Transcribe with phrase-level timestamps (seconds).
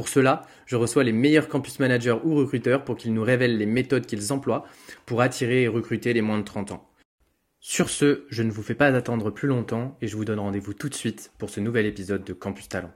[0.00, 3.66] Pour cela, je reçois les meilleurs campus managers ou recruteurs pour qu'ils nous révèlent les
[3.66, 4.64] méthodes qu'ils emploient
[5.04, 6.88] pour attirer et recruter les moins de 30 ans.
[7.60, 10.72] Sur ce, je ne vous fais pas attendre plus longtemps et je vous donne rendez-vous
[10.72, 12.94] tout de suite pour ce nouvel épisode de Campus Talent.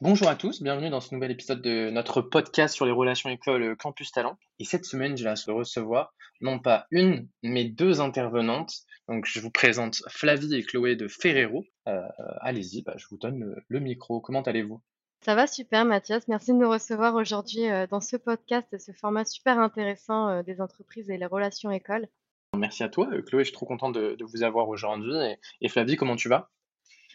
[0.00, 3.76] Bonjour à tous, bienvenue dans ce nouvel épisode de notre podcast sur les relations école
[3.76, 4.36] Campus Talent.
[4.58, 9.50] Et cette semaine, chance de recevoir non pas une, mais deux intervenantes donc, je vous
[9.50, 11.64] présente Flavie et Chloé de Ferrero.
[11.88, 12.00] Euh,
[12.40, 14.20] allez-y, bah, je vous donne le, micro.
[14.20, 14.80] Comment allez-vous?
[15.20, 16.26] Ça va super, Mathias.
[16.26, 20.60] Merci de nous recevoir aujourd'hui euh, dans ce podcast, ce format super intéressant euh, des
[20.60, 22.08] entreprises et les relations écoles.
[22.56, 23.42] Merci à toi, Chloé.
[23.42, 25.14] Je suis trop contente de, vous avoir aujourd'hui.
[25.60, 26.50] Et, Flavie, comment tu vas?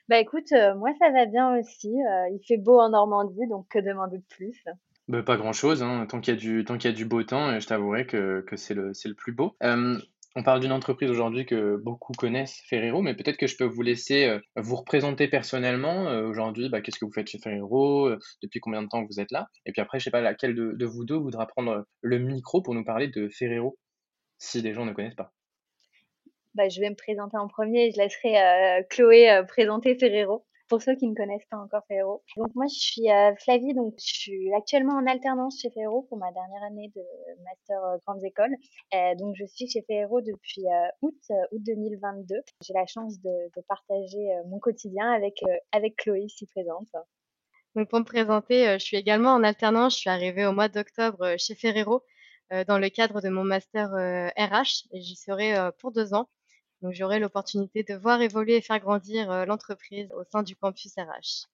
[0.10, 1.94] Bah écoute, moi ça va bien aussi.
[2.32, 4.66] il fait beau en Normandie, donc que demander de plus?
[5.08, 6.08] Bah, pas grand chose, hein.
[6.10, 8.74] tant qu'il y, a du, y a du beau temps, je t'avouerai que, que c'est
[8.74, 9.56] le, le, plus beau.
[10.36, 13.82] On parle d'une entreprise aujourd'hui que beaucoup connaissent, Ferrero, mais peut-être que je peux vous
[13.82, 16.08] laisser euh, vous représenter personnellement.
[16.08, 19.20] Euh, aujourd'hui, bah, qu'est-ce que vous faites chez Ferrero euh, Depuis combien de temps vous
[19.20, 19.48] êtes là?
[19.66, 22.76] Et puis après, je sais pas laquelle de, vous deux voudra prendre le micro pour
[22.76, 23.80] nous parler de Ferrero,
[24.38, 25.34] si les gens ne connaissent pas.
[26.54, 27.92] Bah, je vais me présenter en premier.
[27.92, 32.24] Je laisserai Chloé présenter Ferrero pour ceux qui ne connaissent pas encore Ferrero.
[32.38, 36.18] Donc moi, je suis euh, Flavie, donc je suis actuellement en alternance chez Ferrero pour
[36.18, 37.02] ma dernière année de
[37.44, 38.56] master euh, grandes écoles.
[38.94, 40.66] Euh, donc je suis chez Ferrero depuis
[41.02, 41.18] août,
[41.52, 42.36] août 2022.
[42.62, 46.88] J'ai la chance de, de partager mon quotidien avec avec Chloé ici présente.
[47.76, 49.96] Donc pour me présenter, je suis également en alternance.
[49.96, 52.04] Je suis arrivée au mois d'octobre chez Ferrero
[52.68, 53.90] dans le cadre de mon master
[54.38, 56.30] RH et j'y serai pour deux ans.
[56.82, 60.94] Donc j'aurai l'opportunité de voir évoluer et faire grandir euh, l'entreprise au sein du campus
[60.98, 61.48] RH.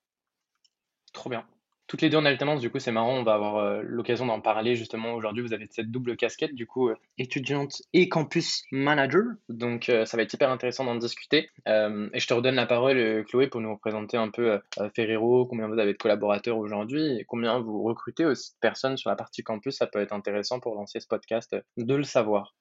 [1.13, 1.45] Trop bien.
[1.87, 4.41] Toutes les deux en alternance, du coup, c'est marrant, on va avoir euh, l'occasion d'en
[4.41, 5.43] parler justement aujourd'hui.
[5.43, 9.23] Vous avez cette double casquette, du coup, euh, étudiante et campus manager.
[9.49, 11.51] Donc, ça va être hyper intéressant d'en discuter.
[11.67, 14.59] et je te redonne la parole, Chloé, pour nous représenter un peu
[14.95, 19.11] Ferrero, combien vous avez de collaborateurs aujourd'hui et combien vous recrutez aussi de personnes sur
[19.11, 19.75] la partie campus.
[19.75, 22.55] Ça peut être intéressant pour lancer ce podcast de le savoir.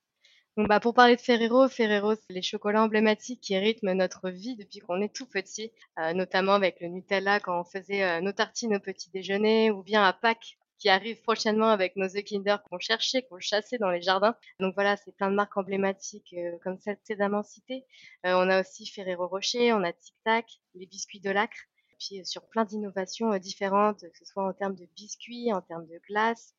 [0.57, 4.79] Bah, pour parler de Ferrero, Ferrero, c'est les chocolats emblématiques qui rythment notre vie depuis
[4.79, 8.77] qu'on est tout petit, euh, notamment avec le Nutella quand on faisait euh, nos tartines
[8.77, 12.79] au petit déjeuner, ou bien à Pâques qui arrive prochainement avec nos œufs Kinder qu'on
[12.79, 14.37] cherchait, qu'on chassait dans les jardins.
[14.61, 17.85] Donc voilà, c'est plein de marques emblématiques euh, comme celle précédemment citée.
[18.23, 21.59] on a aussi Ferrero Rocher, on a Tic Tac, les biscuits de lacre,
[21.99, 26.01] puis sur plein d'innovations différentes, que ce soit en termes de biscuits, en termes de
[26.07, 26.55] glace,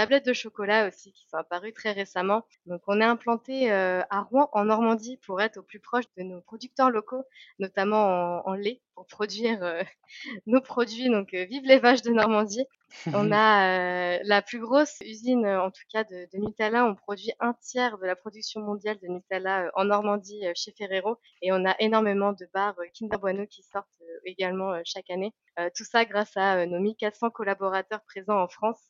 [0.00, 2.46] tablettes de chocolat aussi qui sont apparues très récemment.
[2.64, 6.22] Donc on est implanté euh, à Rouen en Normandie pour être au plus proche de
[6.22, 7.22] nos producteurs locaux,
[7.58, 9.82] notamment en, lait pour produire euh,
[10.46, 11.10] nos produits.
[11.10, 12.64] Donc euh, vive les vaches de Normandie.
[13.12, 16.86] On a la plus grosse usine en tout cas de, de, Nutella.
[16.86, 21.52] On produit un tiers de la production mondiale de Nutella en Normandie chez Ferrero et
[21.52, 25.34] on a énormément de bars Kinder Bueno qui sortent également chaque année.
[25.76, 28.80] tout ça grâce à nos 1400 collaborateurs présents en France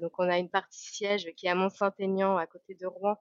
[0.00, 3.16] donc on a une partie siège qui est à Mont-Saint-Aignan, à côté de Rouen,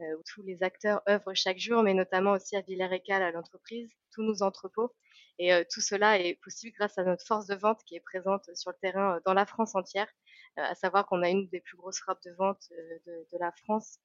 [0.00, 3.90] euh, où tous les acteurs œuvrent chaque jour, mais notamment aussi à Villers-Écal, à l'entreprise,
[4.12, 4.94] tous nos entrepôts.
[5.38, 8.48] Et euh, tout cela est possible grâce à notre force de vente qui est présente
[8.54, 10.08] sur le terrain dans la France entière,
[10.56, 12.68] à savoir qu'on a une des plus grosses frappes de vente
[13.06, 13.98] de la France.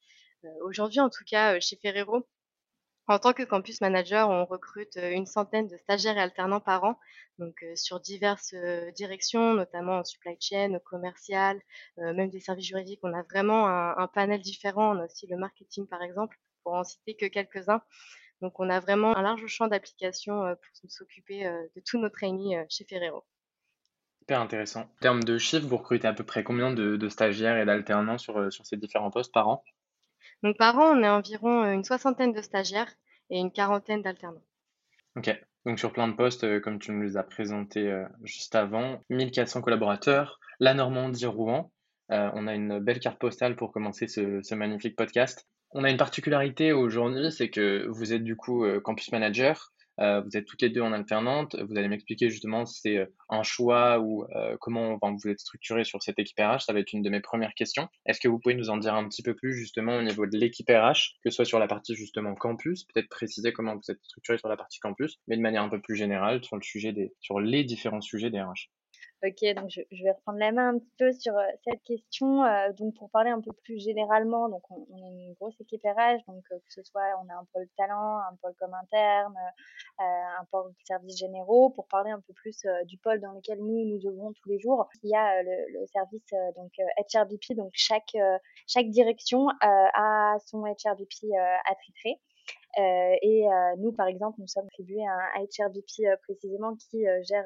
[0.62, 2.28] Aujourd'hui, en tout cas, chez Ferrero,
[3.08, 6.84] en tant que campus manager, on recrute euh, une centaine de stagiaires et alternants par
[6.86, 6.98] an,
[7.38, 11.60] donc euh, sur diverses euh, directions, notamment en supply chain, commercial,
[11.98, 13.02] même des services juridiques.
[13.04, 14.96] On a vraiment un, panel différent.
[14.96, 17.82] On a aussi le marketing, par exemple, pour en citer que quelques-uns.
[18.42, 22.86] Donc, on a vraiment un large champ d'application pour s'occuper de tous nos trainees chez
[22.86, 23.24] Ferrero.
[24.20, 24.82] Super intéressant.
[24.82, 28.52] En termes de chiffres, vous recrutez à peu près combien de, stagiaires et d'alternants sur,
[28.52, 29.64] sur ces différents postes par an?
[30.44, 32.94] Donc par an, on est environ une soixantaine de stagiaires
[33.30, 34.44] et une quarantaine d'alternants.
[35.16, 35.34] Ok,
[35.66, 39.02] donc sur plein de postes, euh, comme tu nous les as présentés euh, juste avant,
[39.10, 41.72] 1400 collaborateurs, la Normandie, Rouen.
[42.12, 45.48] Euh, on a une belle carte postale pour commencer ce magnifique podcast.
[45.72, 50.36] On a une particularité aujourd'hui, c'est que vous êtes du coup campus manager, euh, vous
[50.36, 51.56] êtes toutes les deux en alternante.
[51.56, 55.84] Vous allez m'expliquer justement si c'est euh, un choix ou euh, comment vous êtes structuré
[55.84, 56.62] sur cette équipe RH.
[56.66, 57.88] Ça va être une de mes premières questions.
[58.06, 60.38] Est-ce que vous pouvez nous en dire un petit peu plus justement au niveau de
[60.38, 64.04] l'équipe RH, que ce soit sur la partie justement campus, peut-être préciser comment vous êtes
[64.04, 66.92] structuré sur la partie campus, mais de manière un peu plus générale sur le sujet
[66.92, 68.70] des, sur les différents sujets des RH.
[69.26, 72.44] Ok, donc je, je, vais reprendre la main un petit peu sur euh, cette question.
[72.44, 75.82] Euh, donc pour parler un peu plus généralement, donc on, on est une grosse équipe
[75.86, 79.34] RH, donc euh, que ce soit on a un pôle talent, un pôle comme interne,
[80.00, 81.70] un pôle services généraux.
[81.70, 84.90] Pour parler un peu plus du pôle dans lequel nous nous œuvrons tous les jours,
[85.04, 86.74] il y a le, le, service donc
[87.14, 87.56] HRBP.
[87.56, 88.18] Donc chaque
[88.68, 91.32] chaque direction a son HRBP
[91.66, 92.20] attitré.
[92.80, 97.06] Euh, et euh, nous, par exemple, nous sommes attribués à un HRBP euh, précisément qui
[97.28, 97.46] gère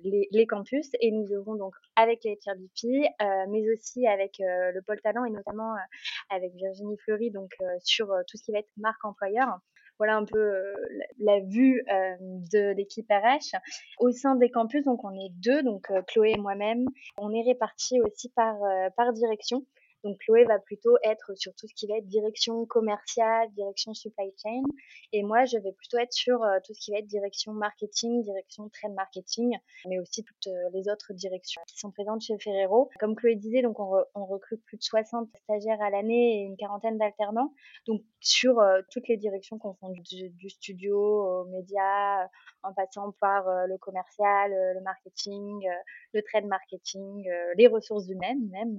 [0.00, 3.06] les, les, campus et nous œuvrons donc avec les HRBP,
[3.48, 5.74] mais aussi avec le pôle talent et notamment
[6.30, 7.52] avec Virginie Fleury donc
[7.82, 9.58] sur tout ce qui va être marque employeur
[9.98, 10.74] voilà un peu
[11.20, 11.84] la, vue
[12.20, 13.56] de l'équipe RH.
[14.00, 16.84] Au sein des campus, donc on est deux, donc Chloé et moi-même.
[17.16, 18.56] On est répartis aussi par,
[18.96, 19.64] par direction.
[20.04, 24.32] Donc Chloé va plutôt être sur tout ce qui va être direction commerciale, direction supply
[24.36, 24.62] chain.
[25.12, 28.22] Et moi, je vais plutôt être sur euh, tout ce qui va être direction marketing,
[28.22, 29.56] direction trade marketing,
[29.88, 32.90] mais aussi toutes euh, les autres directions qui sont présentes chez Ferrero.
[33.00, 36.98] Comme Chloé disait, donc on, recrute plus de 60 stagiaires à l'année et une quarantaine
[36.98, 37.54] d'alternants.
[37.86, 42.28] Donc sur euh, toutes les directions confondues, du, du studio aux médias,
[42.62, 45.66] en passant par le commercial, le marketing,
[46.12, 48.78] le trade marketing, les ressources humaines même,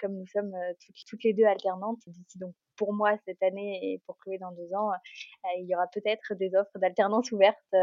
[0.00, 0.74] comme nous sommes euh,
[1.06, 4.72] toutes, les deux alternantes d'ici donc pour moi cette année et pour Chloé dans deux
[4.74, 7.78] ans, euh, il y aura peut-être des offres d'alternance ouvertes euh,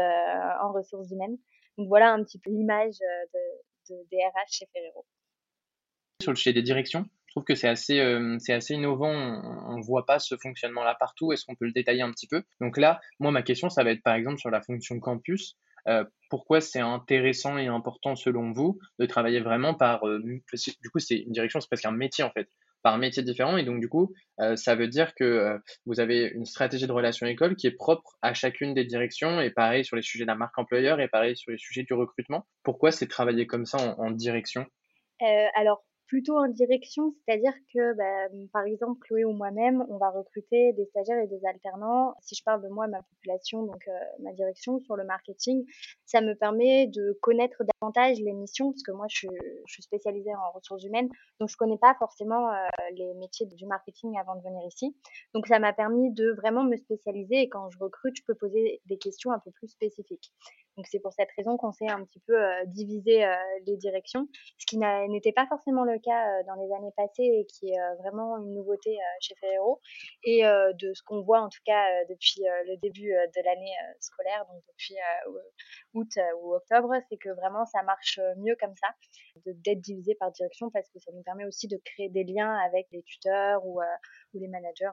[0.62, 1.38] en ressources humaines.
[1.76, 4.18] Donc voilà un petit peu l'image de, de, des
[4.50, 5.06] chez Ferrero.
[6.20, 8.02] Sur le sujet des directions, je trouve que c'est assez,
[8.40, 9.12] c'est assez innovant.
[9.68, 11.32] On ne voit pas ce fonctionnement-là partout.
[11.32, 12.42] Est-ce qu'on peut le détailler un petit peu?
[12.60, 15.56] Donc là, moi, ma question, ça va être par exemple sur la fonction campus.
[16.28, 20.00] pourquoi c'est intéressant et important selon vous de travailler vraiment par.
[20.02, 20.42] du
[20.90, 22.48] coup, c'est une direction, c'est presque un métier en fait
[22.82, 23.56] par métier différent.
[23.56, 26.92] Et donc, du coup, euh, ça veut dire que euh, vous avez une stratégie de
[26.92, 30.28] relation école qui est propre à chacune des directions et pareil sur les sujets de
[30.28, 32.46] la marque employeur et pareil sur les sujets du recrutement.
[32.62, 34.66] Pourquoi c'est travailler comme ça en, en direction?
[35.22, 40.10] Euh, Alors, plutôt en direction, c'est-à-dire que, bah, par exemple, Chloé ou moi-même, on va
[40.10, 42.14] recruter des stagiaires et des alternants.
[42.20, 45.64] Si je parle de moi, ma population, donc euh, ma direction sur le marketing,
[46.06, 49.28] ça me permet de connaître davantage les missions, parce que moi, je,
[49.66, 51.10] suis spécialisée en ressources humaines,
[51.40, 52.54] donc je connais pas forcément euh,
[52.94, 54.96] les métiers du marketing avant de venir ici.
[55.34, 58.80] Donc ça m'a permis de vraiment me spécialiser et quand je recrute, je peux poser
[58.86, 60.32] des questions un peu plus spécifiques.
[60.76, 63.26] Donc c'est pour cette raison qu'on s'est un petit peu euh, divisé
[63.66, 64.28] les directions,
[64.58, 68.36] ce qui n'était pas forcément le cas dans les années passées et qui est vraiment
[68.38, 69.80] une nouveauté chez Ferrero.
[70.24, 74.62] Et de ce qu'on voit en tout cas depuis le début de l'année scolaire, donc
[74.68, 74.96] depuis
[75.94, 76.08] août
[76.42, 78.88] ou octobre, c'est que vraiment ça marche mieux comme ça,
[79.46, 82.86] d'être divisé par direction parce que ça nous permet aussi de créer des liens avec
[82.92, 83.80] les tuteurs ou,
[84.34, 84.90] ou les managers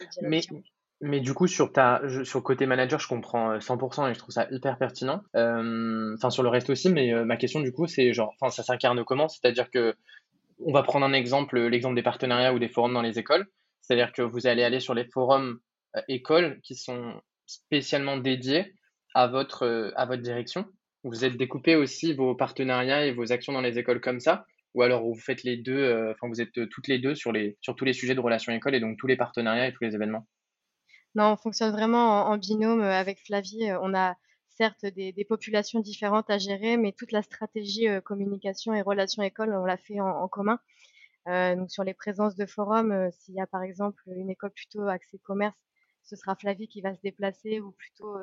[0.00, 0.62] de direction.
[1.00, 4.18] Mais du coup, sur ta, sur le côté manager, je comprends 100% euh, et je
[4.18, 5.22] trouve ça hyper pertinent.
[5.34, 8.50] Euh, enfin, sur le reste aussi, mais euh, ma question du coup, c'est genre, enfin,
[8.50, 9.28] ça s'incarne comment?
[9.28, 9.94] C'est-à-dire que,
[10.64, 13.46] on va prendre un exemple, l'exemple des partenariats ou des forums dans les écoles.
[13.80, 15.58] C'est-à-dire que vous allez aller sur les forums
[16.08, 18.74] écoles qui sont spécialement dédiés
[19.14, 20.66] à votre, à votre direction.
[21.04, 24.82] Vous êtes découpé aussi vos partenariats et vos actions dans les écoles comme ça ou
[24.82, 27.84] alors vous faites les deux, enfin vous êtes toutes les deux sur, les, sur tous
[27.84, 30.26] les sujets de relations écoles et donc tous les partenariats et tous les événements
[31.14, 33.70] non, on fonctionne vraiment en, binôme euh, avec Flavie.
[33.70, 34.16] Euh, on a
[34.56, 39.54] certes des, populations différentes à gérer, mais toute la stratégie euh, communication et relations école,
[39.54, 40.58] on l'a fait en, commun.
[41.26, 45.18] donc sur les présences de forums, s'il y a par exemple une école plutôt axée
[45.18, 45.56] commerce,
[46.04, 48.18] ce sera Flavie qui va se déplacer, ou plutôt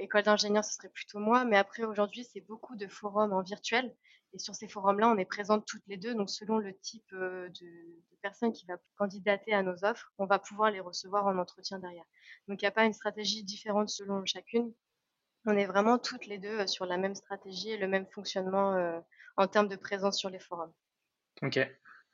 [0.00, 1.44] école d'ingénieur, ce serait plutôt moi.
[1.44, 3.94] Mais après aujourd'hui, c'est beaucoup de forums en virtuel.
[4.34, 6.14] Et sur ces forums-là, on est présentes toutes les deux.
[6.14, 10.38] Donc, selon le type de, de personne qui va candidater à nos offres, on va
[10.38, 12.04] pouvoir les recevoir en entretien derrière.
[12.48, 14.72] Donc, il n'y a pas une stratégie différente selon chacune.
[15.44, 19.02] On est vraiment toutes les deux sur la même stratégie et le même fonctionnement
[19.36, 20.72] en termes de présence sur les forums.
[21.42, 21.58] Ok,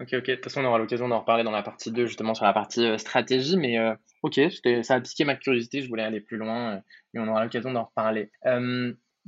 [0.00, 0.26] ok, ok.
[0.26, 2.54] De toute façon, on aura l'occasion d'en reparler dans la partie 2, justement sur la
[2.54, 3.58] partie stratégie.
[3.58, 3.78] Mais
[4.22, 4.40] ok,
[4.82, 5.82] ça a piqué ma curiosité.
[5.82, 6.82] Je voulais aller plus loin,
[7.12, 8.32] mais on aura l'occasion d'en reparler.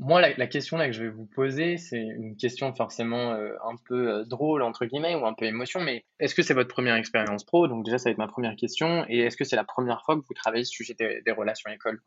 [0.02, 4.08] Moi, la, question que je vais vous poser, c'est une question forcément euh, un peu
[4.08, 7.44] euh, drôle, entre guillemets, ou un peu émotion, mais est-ce que c'est votre première expérience
[7.44, 7.68] pro?
[7.68, 9.04] Donc déjà, ça va être ma première question.
[9.10, 11.70] Et est-ce que c'est la première fois que vous travaillez sur le sujet des, relations
[11.70, 12.00] écoles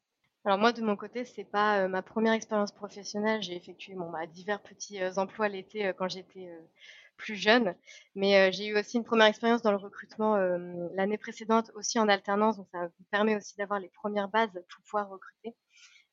[0.45, 3.43] alors moi, de mon côté, c'est pas euh, ma première expérience professionnelle.
[3.43, 6.49] J'ai effectué bah, divers petits emplois l'été quand j'étais
[7.15, 7.75] plus jeune,
[8.15, 10.35] mais j'ai eu aussi une première expérience dans le recrutement
[10.95, 12.57] l'année précédente, aussi en alternance.
[12.57, 15.55] Donc ça me permet aussi d'avoir les premières bases pour pouvoir recruter.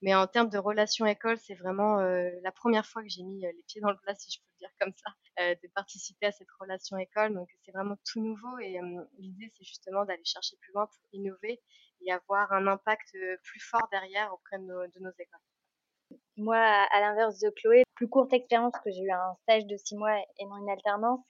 [0.03, 3.45] Mais en termes de relation école, c'est vraiment euh, la première fois que j'ai mis
[3.47, 5.69] euh, les pieds dans le plat, si je peux le dire comme ça, euh, de
[5.75, 7.35] participer à cette relation école.
[7.35, 8.81] Donc c'est vraiment tout nouveau et
[9.19, 11.61] l'idée, c'est justement d'aller chercher plus loin pour innover
[12.03, 13.15] et avoir un impact
[13.45, 15.50] plus fort derrière auprès de nos, de nos écoles.
[16.41, 19.95] Moi, à l'inverse de Chloé, plus courte expérience que j'ai eu un stage de six
[19.95, 21.21] mois et non une alternance,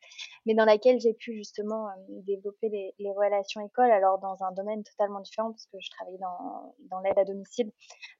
[0.46, 1.90] mais dans laquelle j'ai pu justement euh,
[2.28, 6.76] développer les, relations écoles, alors dans un domaine totalement différent parce que je travaillais dans,
[6.88, 7.72] dans l'aide à domicile,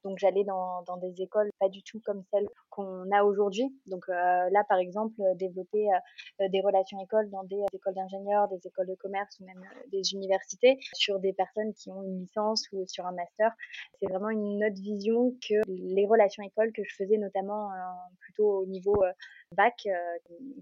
[0.02, 3.73] donc j'allais dans, dans, des écoles pas du tout comme celles qu'on a aujourd'hui.
[3.87, 5.87] Donc euh, là, par exemple, développer
[6.40, 10.12] euh, des relations écoles dans des écoles d'ingénieurs, des écoles de commerce ou même des
[10.12, 13.52] universités sur des personnes qui ont une licence ou sur un master,
[14.00, 17.71] c'est vraiment une autre vision que les relations écoles je faisais notamment
[18.21, 19.13] plutôt au niveau euh,
[19.57, 19.93] bac euh,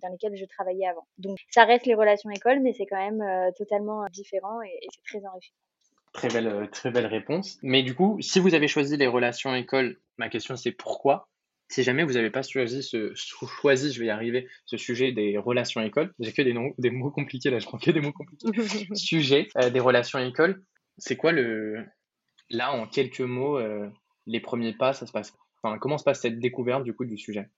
[0.02, 1.06] dans lesquels je travaillais avant.
[1.18, 5.18] Donc ça reste les relations écoles, mais c'est quand même euh, totalement différent et, c'est
[5.18, 5.54] très enrichissant.
[6.12, 7.58] Très belle, très belle réponse.
[7.62, 11.28] Mais du coup, si vous avez choisi les relations écoles, ma question c'est pourquoi?
[11.70, 15.36] Si jamais vous n'avez pas choisi ce choisi, je vais y arriver, ce sujet des
[15.36, 18.12] relations écoles, j'ai que des, noms, des mots compliqués là, je prends que des mots
[18.12, 18.46] compliqués.
[18.94, 20.64] sujet des relations écoles,
[20.96, 21.84] c'est quoi le
[22.48, 23.60] là en quelques mots
[24.26, 25.34] les premiers pas, ça se passe
[25.80, 27.50] comment se passe cette découverte du coup du sujet?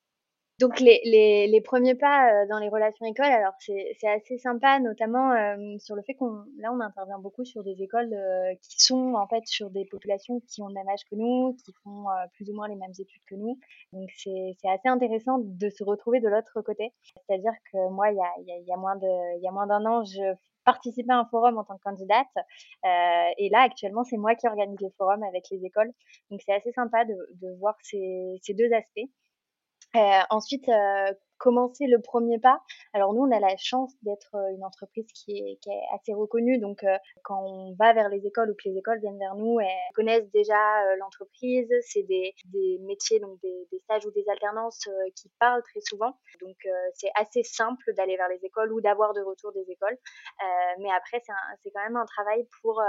[0.61, 5.79] Donc les, premiers pas euh, dans les relations écoles, alors c'est assez sympa, notamment euh,
[5.79, 9.27] sur le fait qu'on là on intervient beaucoup sur des écoles euh, qui sont en
[9.27, 12.55] fait sur des populations qui ont le même âge que nous, qui font plus ou
[12.55, 13.59] moins les mêmes études que nous.
[13.95, 16.93] Donc c'est assez intéressant de se retrouver de l'autre côté.
[17.27, 18.73] C'est-à-dire que moi il y a, y, a, y
[19.49, 22.27] a moins d'un an je participais à un forum en tant que candidate.
[22.37, 25.91] Euh, et là, actuellement, c'est moi qui organise les forums avec les écoles.
[26.31, 29.11] Donc, c'est assez sympa de, de voir ces, ces, deux aspects.
[29.97, 32.61] Euh, ensuite, euh, commencer le premier pas.
[32.93, 35.59] Alors nous, on a la chance d'être euh, une entreprise qui est,
[35.95, 36.59] assez reconnue.
[36.59, 39.59] Donc euh, quand on va vers les écoles ou que les écoles viennent vers nous,
[39.59, 41.69] elles connaissent déjà euh, l'entreprise.
[41.81, 42.35] C'est des,
[42.83, 46.15] métiers, donc des, stages ou des alternances qui parlent très souvent.
[46.41, 46.57] Donc
[46.93, 49.97] c'est assez simple d'aller vers les écoles ou d'avoir de retour des écoles.
[50.79, 51.23] mais après,
[51.63, 52.83] c'est quand même un travail pour,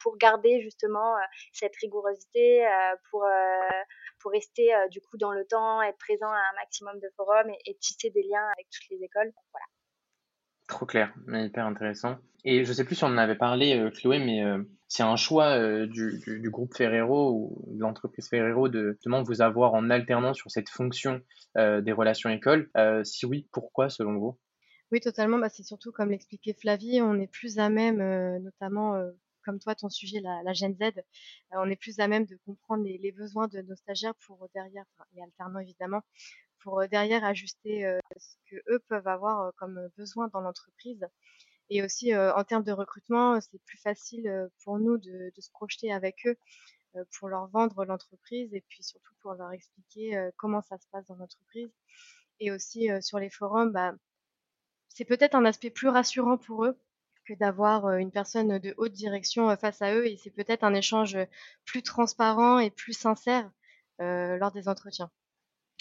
[0.00, 1.14] pour garder justement
[1.52, 2.66] cette rigorosité,
[3.10, 3.26] pour,
[4.20, 8.10] pour rester du coup dans le temps, être présent à un maximum de forums tisser
[8.10, 9.32] des liens avec toutes les écoles.
[9.52, 9.66] Voilà.
[10.68, 12.18] Trop clair, mais hyper intéressant.
[12.44, 15.16] Et je sais plus si on en avait parlé, euh, Chloé, mais euh, c'est un
[15.16, 19.88] choix euh, du, du, groupe Ferrero ou de l'entreprise Ferrero de justement vous avoir en
[19.88, 21.20] alternance sur cette fonction
[21.56, 22.68] des relations écoles.
[23.04, 24.36] si oui, pourquoi selon vous?
[24.90, 25.38] Oui, totalement.
[25.38, 27.98] Bah, c'est surtout comme l'expliquait Flavie, on est plus à même,
[28.42, 29.00] notamment
[29.44, 31.02] comme toi, ton sujet, la, la Gen Z,
[31.52, 34.84] on est plus à même de comprendre les, les besoins de nos stagiaires pour derrière,
[34.96, 36.00] enfin, et alternants évidemment,
[36.64, 41.06] pour derrière ajuster ce que eux peuvent avoir comme besoin dans l'entreprise.
[41.70, 46.26] Et aussi en termes de recrutement, c'est plus facile pour nous de, se projeter avec
[46.26, 46.36] eux
[47.18, 51.16] pour leur vendre l'entreprise et puis surtout pour leur expliquer comment ça se passe dans
[51.16, 51.70] l'entreprise.
[52.40, 53.94] Et aussi sur les forums, bah,
[54.88, 56.78] c'est peut-être un aspect plus rassurant pour eux
[57.26, 61.18] que d'avoir une personne de haute direction face à eux et c'est peut-être un échange
[61.64, 63.50] plus transparent et plus sincère
[63.98, 65.10] lors des entretiens.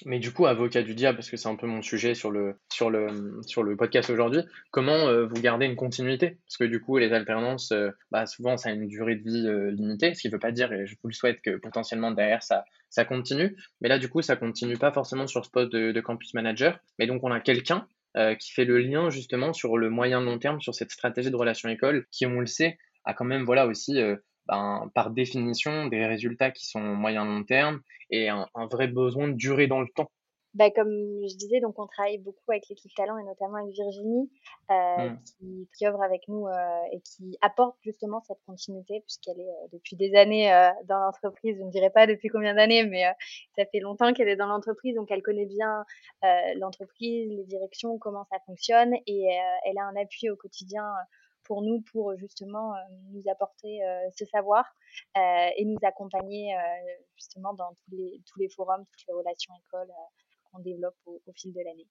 [0.05, 2.55] Mais du coup, avocat du diable, parce que c'est un peu mon sujet sur le,
[2.71, 6.39] sur le, sur le podcast aujourd'hui, comment euh, vous gardez une continuité?
[6.45, 9.47] Parce que du coup, les alternances, euh, bah, souvent, ça a une durée de vie
[9.47, 12.11] euh, limitée, ce qui ne veut pas dire, et je vous le souhaite, que potentiellement
[12.11, 13.55] derrière, ça, ça continue.
[13.81, 16.79] Mais là, du coup, ça continue pas forcément sur ce poste de, de campus manager.
[16.97, 17.87] Mais donc, on a quelqu'un
[18.39, 21.67] qui fait le lien justement sur le moyen long terme, sur cette stratégie de relation
[21.67, 23.99] école, qui, on le sait, a quand même voilà aussi
[24.47, 29.27] ben, par définition des résultats qui sont moyen long terme et un, un, vrai besoin
[29.27, 30.11] de durer dans le temps.
[30.53, 30.91] Bah, comme
[31.27, 34.29] je disais, donc on travaille beaucoup avec l'équipe talent et notamment avec Virginie
[34.69, 35.19] euh, mmh.
[35.25, 39.67] qui, qui œuvre avec nous euh, et qui apporte justement cette continuité puisqu'elle est euh,
[39.73, 40.51] depuis des années
[40.85, 41.57] dans l'entreprise.
[41.57, 43.03] Je ne dirais pas depuis combien d'années, mais
[43.55, 45.85] ça fait longtemps qu'elle est dans l'entreprise, donc elle connaît bien
[46.57, 49.25] l'entreprise, les directions, comment ça fonctionne et
[49.65, 50.85] elle a un appui au quotidien
[51.43, 52.79] pour nous pour justement euh,
[53.11, 54.65] nous apporter euh, ce savoir
[55.17, 56.55] euh, et nous accompagner
[57.15, 59.91] justement dans tous les, tous les forums, toutes les relations écoles
[60.51, 61.87] qu'on développe au, au fil de l'année.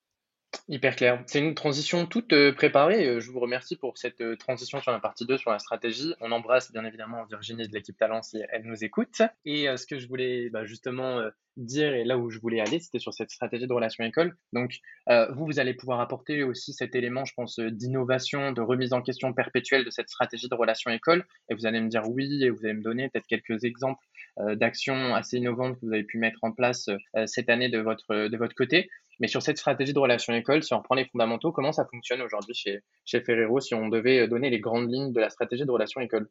[0.69, 1.23] Hyper clair.
[1.27, 3.21] C'est une transition toute préparée.
[3.21, 6.15] Je vous remercie pour cette transition sur la partie 2 sur la stratégie.
[6.21, 9.23] On embrasse bien évidemment Virginie de l'équipe Talent si elle nous écoute.
[9.45, 11.21] Et ce que je voulais bah, justement
[11.57, 14.37] dire et là où je voulais aller, c'était sur cette stratégie de relation école.
[14.53, 14.79] Donc,
[15.09, 19.03] euh, vous, vous allez pouvoir apporter aussi cet élément, je pense, d'innovation, de remise en
[19.03, 21.25] question perpétuelle de cette stratégie de relation école.
[21.51, 24.05] Et vous allez me dire oui, et vous allez me donner peut-être quelques exemples
[24.39, 27.79] euh, d'actions assez innovantes que vous avez pu mettre en place euh, cette année de
[27.79, 28.89] votre, de votre côté.
[29.21, 32.23] Mais sur cette stratégie de relation école, si on reprend les fondamentaux, comment ça fonctionne
[32.23, 35.71] aujourd'hui chez, chez Ferrero si on devait donner les grandes lignes de la stratégie de
[35.71, 36.29] relation école?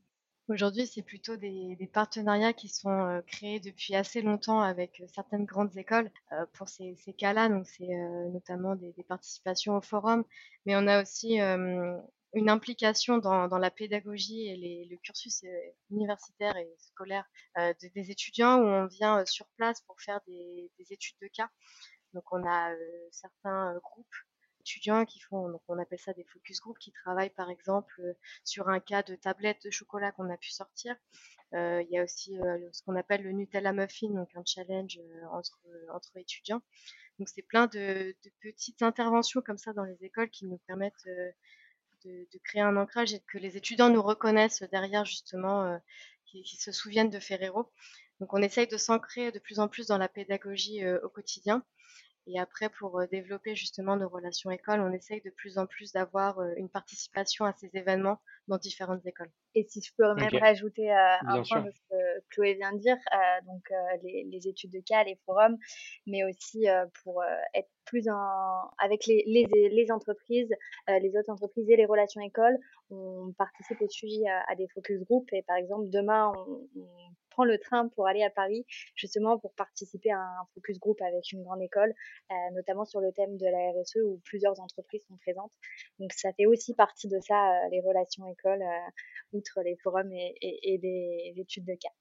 [0.52, 5.46] Aujourd'hui, c'est plutôt des, partenariats qui sont euh, créés depuis assez longtemps avec euh, certaines
[5.46, 7.48] grandes écoles euh, pour ces, cas-là.
[7.48, 7.88] Donc, c'est
[8.34, 10.26] notamment des, participations au forum,
[10.66, 15.42] mais on a aussi une implication dans, la pédagogie et le cursus
[15.90, 17.26] universitaire et scolaire
[17.96, 21.50] des étudiants où on vient sur place pour faire des études de cas.
[22.14, 22.74] Donc on a
[23.12, 24.16] certains groupes
[24.62, 28.14] étudiants qui font, donc on appelle ça des focus groups, qui travaillent par exemple euh,
[28.44, 30.96] sur un cas de tablette de chocolat qu'on a pu sortir.
[31.54, 35.00] Euh, il y a aussi euh, ce qu'on appelle le Nutella Muffin, donc un challenge
[35.32, 35.60] entre,
[36.16, 36.62] étudiants.
[37.20, 41.06] Donc c'est plein de, petites interventions comme ça dans les écoles qui nous permettent
[42.06, 45.80] de, créer un ancrage et que les étudiants nous reconnaissent derrière justement,
[46.26, 47.72] qui, se souviennent de Ferrero.
[48.20, 51.64] Donc on essaye de s'ancrer de plus en plus dans la pédagogie au quotidien.
[52.28, 55.92] Et après, pour euh, développer justement nos relations écoles, on essaye de plus en plus
[55.92, 59.32] d'avoir euh, une participation à ces événements dans différentes écoles.
[59.56, 62.80] Et si je peux même rajouter euh, un point de ce que Chloé vient de
[62.80, 62.98] dire,
[63.46, 63.64] donc
[64.04, 65.58] les, études de cas, les forums,
[66.08, 66.66] mais aussi
[67.04, 67.24] pour
[67.54, 70.54] être plus en avec les, les, entreprises,
[70.88, 72.58] les autres entreprises et les relations écoles,
[72.90, 75.28] on participe aussi à, à des focus group.
[75.34, 79.54] Et par exemple demain on, on prend le train pour aller à Paris, justement pour
[79.54, 81.94] participer à un focus group avec une grande école,
[82.32, 85.52] euh, notamment sur le thème de la RSE où plusieurs entreprises sont présentes.
[86.00, 90.12] Donc ça fait aussi partie de ça, euh, les relations écoles, euh, outre les forums
[90.12, 91.94] et, et, et les études de cas.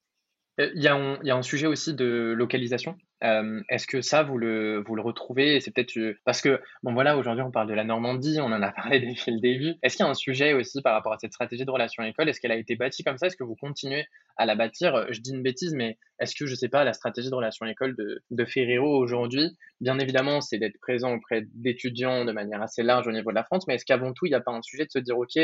[0.59, 2.97] Euh, il y, a un, il y, a un, sujet aussi de localisation.
[3.23, 5.59] Euh, Est-ce que ça, vous le, vous le retrouvez?
[5.61, 8.61] C'est peut-être euh, parce que, bon voilà, aujourd'hui on parle de la Normandie, on en
[8.61, 9.75] a parlé depuis le début.
[9.81, 12.27] Est-ce qu'il y a un sujet aussi par rapport à cette stratégie de relation école
[12.27, 13.27] Est-ce qu'elle a été bâtie comme ça?
[13.27, 14.05] Est-ce que vous continuez
[14.35, 15.07] à la bâtir?
[15.11, 17.95] Je dis une bêtise, mais est-ce que, je sais pas, la stratégie de relation école
[17.95, 23.07] de, de Ferrero aujourd'hui, bien évidemment, c'est d'être présent auprès d'étudiants de manière assez large
[23.07, 24.85] au niveau de la France, mais est-ce qu'avant tout, il n'y a pas un sujet
[24.85, 25.39] de se dire, OK,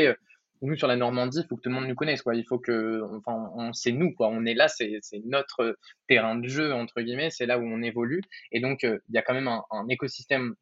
[0.62, 2.34] nous sur la Normandie, il faut que tout le monde nous connaisse quoi.
[2.34, 4.28] Il faut que, enfin, on, c'est nous quoi.
[4.28, 5.76] On est là, c'est notre
[6.08, 8.22] terrain de jeu entre guillemets, c'est là où on évolue.
[8.52, 10.54] Et donc euh, il y a quand même un, un écosystème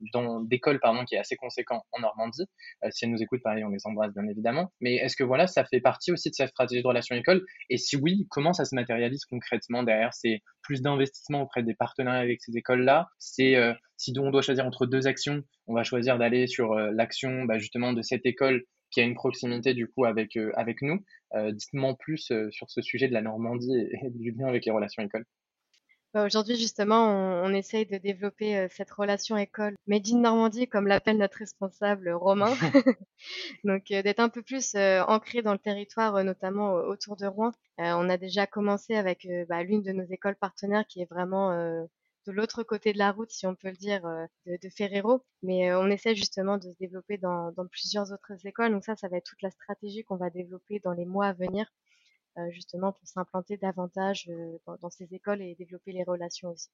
[0.45, 2.45] d'écoles pardon qui est assez conséquent en Normandie.
[2.85, 4.73] Euh, si elles nous écoutent, pareil, on les embrasse bien évidemment.
[4.81, 7.76] Mais est-ce que voilà, ça fait partie aussi de cette stratégie de relation école Et
[7.76, 10.12] si oui, comment ça se matérialise concrètement derrière?
[10.12, 13.09] C'est plus d'investissement auprès des partenaires avec ces écoles là.
[13.19, 17.45] C'est euh, si on doit choisir entre deux actions, on va choisir d'aller sur l'action
[17.45, 18.63] bah, justement de cette école
[18.97, 21.04] qui a une proximité du coup avec, euh, avec nous.
[21.35, 24.73] Euh, dites-moi plus euh, sur ce sujet de la Normandie et, du lien avec les
[24.73, 25.26] relations écoles.
[26.15, 31.19] Bah, aujourd'hui, justement, on, essaye de développer cette relation école Made in Normandie, comme l'appelle
[31.19, 32.54] notre responsable Romain.
[33.65, 37.52] Donc, d'être un peu plus ancré dans le territoire, notamment autour de Rouen.
[37.76, 41.50] on a déjà commencé avec bah, l'une de nos écoles partenaires qui est vraiment
[42.26, 45.23] de l'autre côté de la route, si on peut le dire, euh, de, Ferrero.
[45.43, 48.73] Mais euh, on essaie justement de se développer dans, dans, plusieurs autres écoles.
[48.73, 51.32] Donc ça, ça va être toute la stratégie qu'on va développer dans les mois à
[51.32, 51.67] venir,
[52.39, 54.28] euh, justement pour s'implanter davantage
[54.67, 56.69] dans, dans, ces écoles et développer les relations aussi.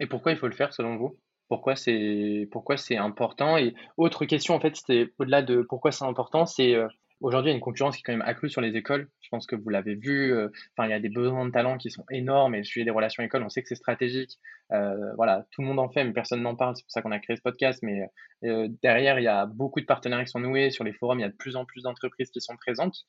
[0.00, 1.16] Et pourquoi il faut le faire selon vous?
[1.48, 3.56] Pourquoi c'est pourquoi c'est important?
[3.56, 6.74] Et autre question en fait c'était au-delà de pourquoi c'est important c'est
[7.20, 9.08] Aujourd'hui, il y a une concurrence qui est quand même accrue sur les écoles.
[9.20, 10.34] Je pense que vous l'avez vu.
[10.34, 12.54] Euh, enfin, il y a des besoins de talent qui sont énormes.
[12.54, 14.38] Et le sujet des relations écoles, on sait que c'est stratégique.
[14.72, 16.76] Euh, voilà, tout le monde en fait, mais personne n'en parle.
[16.76, 17.82] C'est pour ça qu'on a créé ce podcast.
[17.82, 18.02] Mais
[18.44, 20.70] euh, derrière, il y a beaucoup de partenariats qui sont noués.
[20.70, 23.06] Sur les forums, il y a de plus en plus d'entreprises qui sont présentes.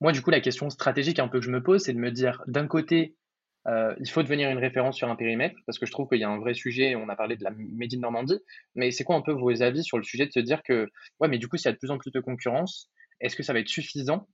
[0.00, 2.10] moi, du coup, la question stratégique un peu que je me pose, c'est de me
[2.10, 3.16] dire, d'un côté,
[3.66, 6.24] euh, il faut devenir une référence sur un périmètre parce que je trouve qu'il y
[6.24, 6.94] a un vrai sujet.
[6.94, 8.38] On a parlé de la Made in Normandie,
[8.74, 10.88] mais c'est quoi un peu vos avis sur le sujet de se dire que,
[11.20, 12.90] ouais, mais du coup, s'il y a de plus en plus de concurrence,
[13.20, 14.28] est-ce que ça va être suffisant?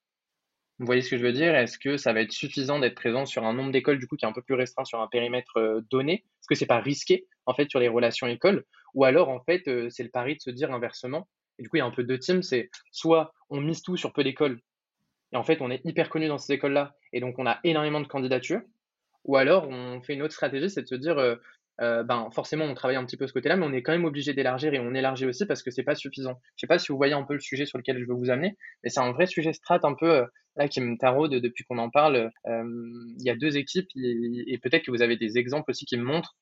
[0.81, 1.55] Vous voyez ce que je veux dire?
[1.55, 4.25] Est-ce que ça va être suffisant d'être présent sur un nombre d'écoles du coup qui
[4.25, 6.15] est un peu plus restreint sur un périmètre euh, donné?
[6.15, 8.65] Est-ce que c'est pas risqué en fait sur les relations écoles?
[8.95, 11.77] Ou alors en fait euh, c'est le pari de se dire inversement et du coup
[11.77, 14.61] il y a un peu deux teams, c'est soit on mise tout sur peu d'écoles
[15.33, 18.01] et en fait on est hyper connu dans ces écoles-là et donc on a énormément
[18.01, 18.63] de candidatures
[19.25, 21.37] ou alors, on fait une autre stratégie, c'est de se dire, euh,
[21.81, 24.05] euh, ben, forcément, on travaille un petit peu ce côté-là, mais on est quand même
[24.05, 26.41] obligé d'élargir et on élargit aussi parce que c'est pas suffisant.
[26.57, 28.31] Je sais pas si vous voyez un peu le sujet sur lequel je veux vous
[28.31, 31.65] amener, mais c'est un vrai sujet strat un peu euh, là qui me taraude depuis
[31.65, 32.31] qu'on en parle.
[32.47, 36.05] il y a deux équipes et, peut-être que vous avez des exemples aussi qui me
[36.05, 36.37] montrent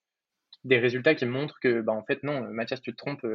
[0.65, 3.27] des résultats qui montrent que, ben, en fait, non, Mathias, tu te trompes.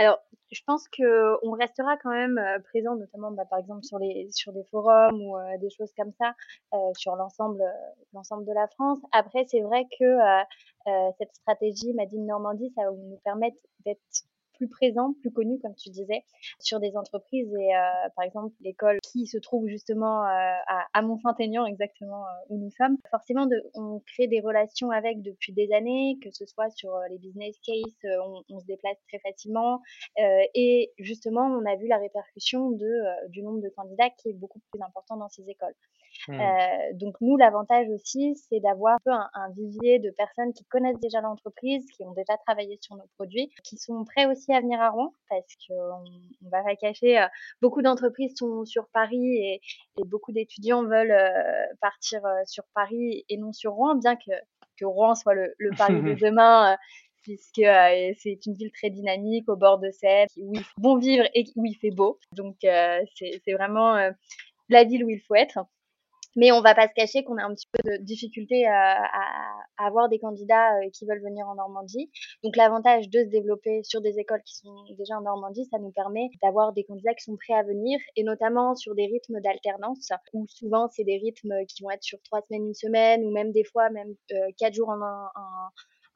[0.00, 0.18] Alors,
[0.50, 4.30] je pense que on restera quand même euh, présent, notamment bah, par exemple sur les
[4.46, 6.32] des forums ou euh, des choses comme ça,
[6.72, 7.62] euh, sur l'ensemble
[8.14, 8.98] l'ensemble de la France.
[9.12, 10.16] Après, c'est vrai que
[11.18, 14.00] cette stratégie Madine Normandie, ça va nous permettre d'être
[14.60, 16.22] plus présent, plus connu, comme tu disais,
[16.58, 17.50] sur des entreprises.
[17.54, 22.30] Et euh, par exemple, l'école qui se trouve justement euh, à, à Mont-Saint-Aignan, exactement euh,
[22.50, 26.44] où nous sommes, forcément, de, on crée des relations avec depuis des années, que ce
[26.44, 29.80] soit sur les business cases, on, on, se déplace très facilement.
[30.54, 34.60] et justement, on a vu la répercussion de, du nombre de candidats qui est beaucoup
[34.70, 35.74] plus important dans ces écoles.
[36.28, 36.40] Mmh.
[36.40, 41.20] Euh, donc nous, l'avantage aussi, c'est d'avoir un, un, vivier de personnes qui connaissent déjà
[41.20, 44.80] l'entreprise, qui ont déjà travaillé sur nos produits, qui sont prêts aussi aussi à venir
[44.80, 46.04] à Rouen parce qu'on
[46.44, 47.26] on va pas cacher,
[47.60, 49.60] beaucoup d'entreprises sont sur Paris et,
[49.98, 51.16] et beaucoup d'étudiants veulent
[51.80, 54.32] partir sur Paris et non sur Rouen, bien que,
[54.78, 56.76] que Rouen soit le, le Paris de demain
[57.22, 60.98] puisque euh, c'est une ville très dynamique au bord de Seine, où il faut bon
[60.98, 62.18] vivre et où il fait beau.
[62.32, 64.10] Donc euh, c'est vraiment euh,
[64.68, 65.58] la ville où il faut être.
[66.36, 69.86] Mais on va pas se cacher qu'on a un petit peu de difficulté à, à,
[69.86, 72.10] avoir des candidats qui veulent venir en Normandie.
[72.44, 75.90] Donc l'avantage de se développer sur des écoles qui sont déjà en Normandie, ça nous
[75.90, 80.08] permet d'avoir des candidats qui sont prêts à venir, et notamment sur des rythmes d'alternance,
[80.32, 83.52] où souvent c'est des rythmes qui vont être sur trois semaines, une semaine, ou même
[83.52, 84.14] des fois même
[84.58, 85.70] quatre jours en, en,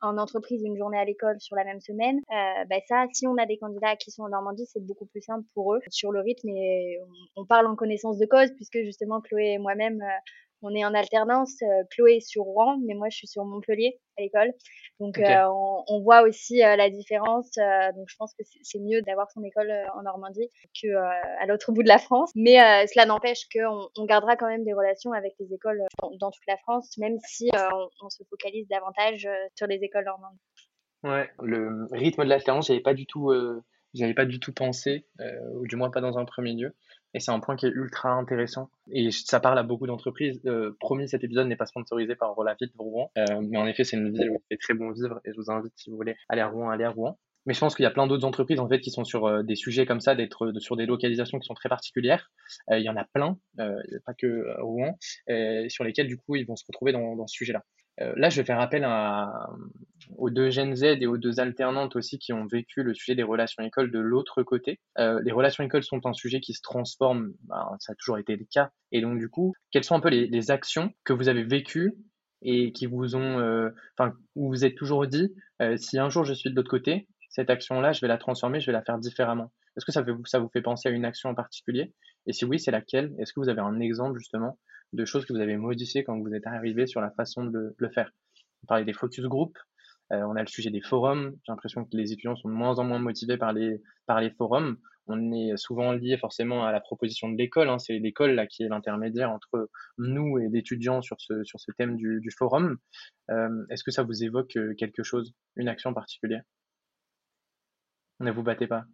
[0.05, 3.37] en entreprise une journée à l'école sur la même semaine, euh, bah ça, si on
[3.37, 5.81] a des candidats qui sont en Normandie, c'est beaucoup plus simple pour eux.
[5.91, 6.99] Sur le rythme et
[7.37, 10.21] on, parle en connaissance de cause puisque justement Chloé et moi-même, euh,
[10.65, 11.55] on est en alternance.
[11.63, 14.53] Euh, Chloé est sur Rouen, mais moi je suis sur Montpellier à l'école.
[14.99, 15.45] Donc euh,
[15.89, 17.51] on, voit aussi euh, la différence.
[17.97, 20.49] donc je pense que c'est mieux d'avoir son école en Normandie
[20.81, 22.31] que à l'autre bout de la France.
[22.35, 22.55] Mais
[22.87, 25.83] cela n'empêche qu'on on gardera quand même des relations avec les écoles
[26.19, 27.51] dans, toute la France, même si
[28.03, 30.37] on, se focalise davantage sur les écoles normandes.
[31.03, 33.33] Ouais, le rythme de l'alternance, j'avais pas du tout,
[33.93, 35.07] j'avais pas du tout pensé,
[35.55, 36.75] ou du moins pas dans un premier lieu.
[37.15, 38.69] Et c'est un point qui est ultra intéressant.
[38.91, 40.41] Et ça parle à beaucoup d'entreprises.
[40.47, 43.11] Euh, promis, cet épisode n'est pas sponsorisé par Rolavit Rouen.
[43.17, 45.21] Euh, mais en effet, c'est une ville où il fait très bon vivre.
[45.25, 47.17] Et je vous invite, si vous voulez, aller à Rouen, aller à Rouen.
[47.47, 49.43] Mais je pense qu'il y a plein d'autres entreprises en fait qui sont sur euh,
[49.43, 52.33] des sujets comme ça, d'être sur des localisations qui sont très particulières.
[52.71, 54.97] Il y en a plein, pas que Rouen,
[55.69, 57.63] sur lesquels du coup ils vont se retrouver dans ce sujet-là.
[58.01, 58.85] Euh, là, je vais faire appel
[60.17, 63.23] aux deux Gen Z et aux deux alternantes aussi qui ont vécu le sujet des
[63.23, 64.81] relations écoles de l'autre côté.
[64.99, 68.37] Euh, les relations écoles sont un sujet qui se transforme, bah, ça a toujours été
[68.37, 68.71] le cas.
[68.93, 71.95] Et donc, du coup, quelles sont un peu les, actions que vous avez vécues
[72.43, 76.25] et qui vous ont, euh, enfin, où vous êtes toujours dit, euh, si un jour
[76.25, 78.99] je suis de l'autre côté, cette action-là, je vais la transformer, je vais la faire
[78.99, 79.53] différemment.
[79.77, 81.95] Est-ce que ça, ça vous fait penser à une action en particulier?
[82.27, 83.13] Et si oui, c'est laquelle?
[83.19, 84.59] Est-ce que vous avez un exemple justement
[84.95, 87.89] de choses que vous avez modifiées quand vous êtes arrivé sur la façon de le,
[87.91, 88.11] faire.
[88.63, 89.59] On parlait des focus group,
[90.13, 91.37] euh, on a le sujet des forums.
[91.45, 94.31] J'ai l'impression que les étudiants sont de moins en moins motivés par les, par les
[94.31, 94.79] forums.
[95.07, 97.69] On est souvent lié forcément à la proposition de l'école.
[97.69, 97.79] Hein.
[97.79, 101.97] C'est l'école là qui est l'intermédiaire entre nous et l'étudiant sur ce, sur ce thème
[101.97, 102.79] du, du forum.
[103.31, 106.43] Euh, Est-ce que ça vous évoque euh, quelque chose, une action particulière?
[108.21, 108.85] Ne vous battez pas.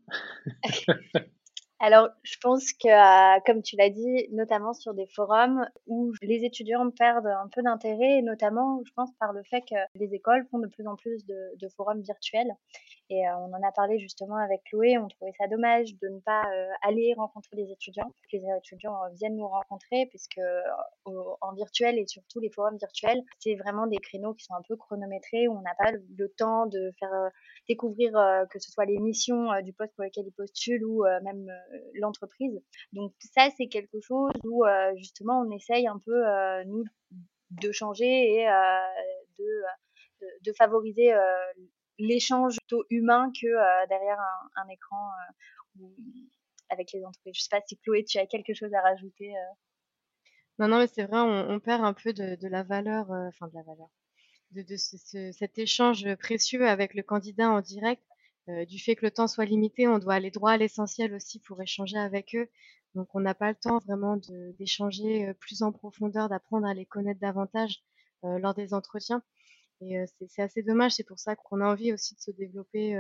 [1.81, 6.45] Alors, je pense que, euh, comme tu l'as dit, notamment sur des forums où les
[6.45, 10.59] étudiants perdent un peu d'intérêt, notamment, je pense, par le fait que les écoles font
[10.59, 12.53] de plus en plus de forums virtuels.
[13.11, 16.21] Et euh, on en a parlé justement avec Chloé, on trouvait ça dommage de ne
[16.21, 20.41] pas euh, aller rencontrer les étudiants, que les étudiants viennent nous rencontrer, puisque
[21.05, 24.77] en virtuel et surtout les forums virtuels, c'est vraiment des créneaux qui sont un peu
[24.77, 27.31] chronométrés, où on n'a pas le, temps de faire
[27.69, 28.13] découvrir
[28.51, 31.51] que ce soit les missions du poste pour lequel ils postulent ou même
[31.95, 32.63] l'entreprise.
[32.93, 36.85] Donc ça, c'est quelque chose où euh, justement on essaye un peu euh, nous
[37.51, 38.81] de changer et euh,
[39.39, 41.13] de, de, favoriser
[42.01, 44.19] l'échange plutôt humain que derrière
[44.57, 45.11] un, écran
[46.69, 47.35] avec les entreprises.
[47.37, 49.33] Je sais pas si Chloé, tu as quelque chose à rajouter.
[50.59, 53.63] Non, non, mais c'est vrai, on, perd un peu de, la valeur, enfin de la
[53.63, 53.89] valeur,
[54.53, 58.03] de, cet échange précieux avec le candidat en direct
[58.51, 61.39] euh, du fait que le temps soit limité, on doit aller droit à l'essentiel aussi
[61.41, 62.49] pour échanger avec eux.
[62.95, 64.17] Donc on n'a pas le temps vraiment
[64.59, 67.83] d'échanger euh, plus en profondeur, d'apprendre à les connaître davantage
[68.25, 69.23] euh, lors des entretiens.
[69.81, 69.97] Et
[70.29, 72.97] c'est assez dommage, c'est pour ça qu'on a envie aussi de se développer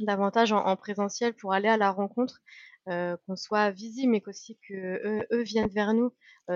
[0.00, 2.40] davantage en, présentiel pour aller à la rencontre,
[2.86, 6.12] qu'on soit visible, mais qu'aussi que eux, viennent vers nous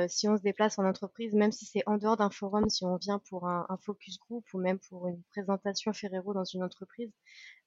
[0.08, 2.96] si on se déplace en entreprise, même si c'est en dehors d'un forum, si on
[2.96, 7.12] vient pour un, un, focus group ou même pour une présentation Ferrero dans une entreprise,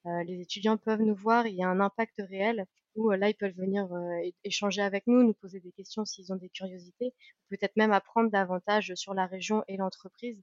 [0.06, 3.28] euh, les étudiants peuvent nous voir, il y a un impact réel où euh, là,
[3.28, 7.12] ils peuvent venir euh, échanger avec nous, nous poser des questions s'ils ont des curiosités,
[7.50, 10.40] peut-être même apprendre davantage sur la région et l'entreprise,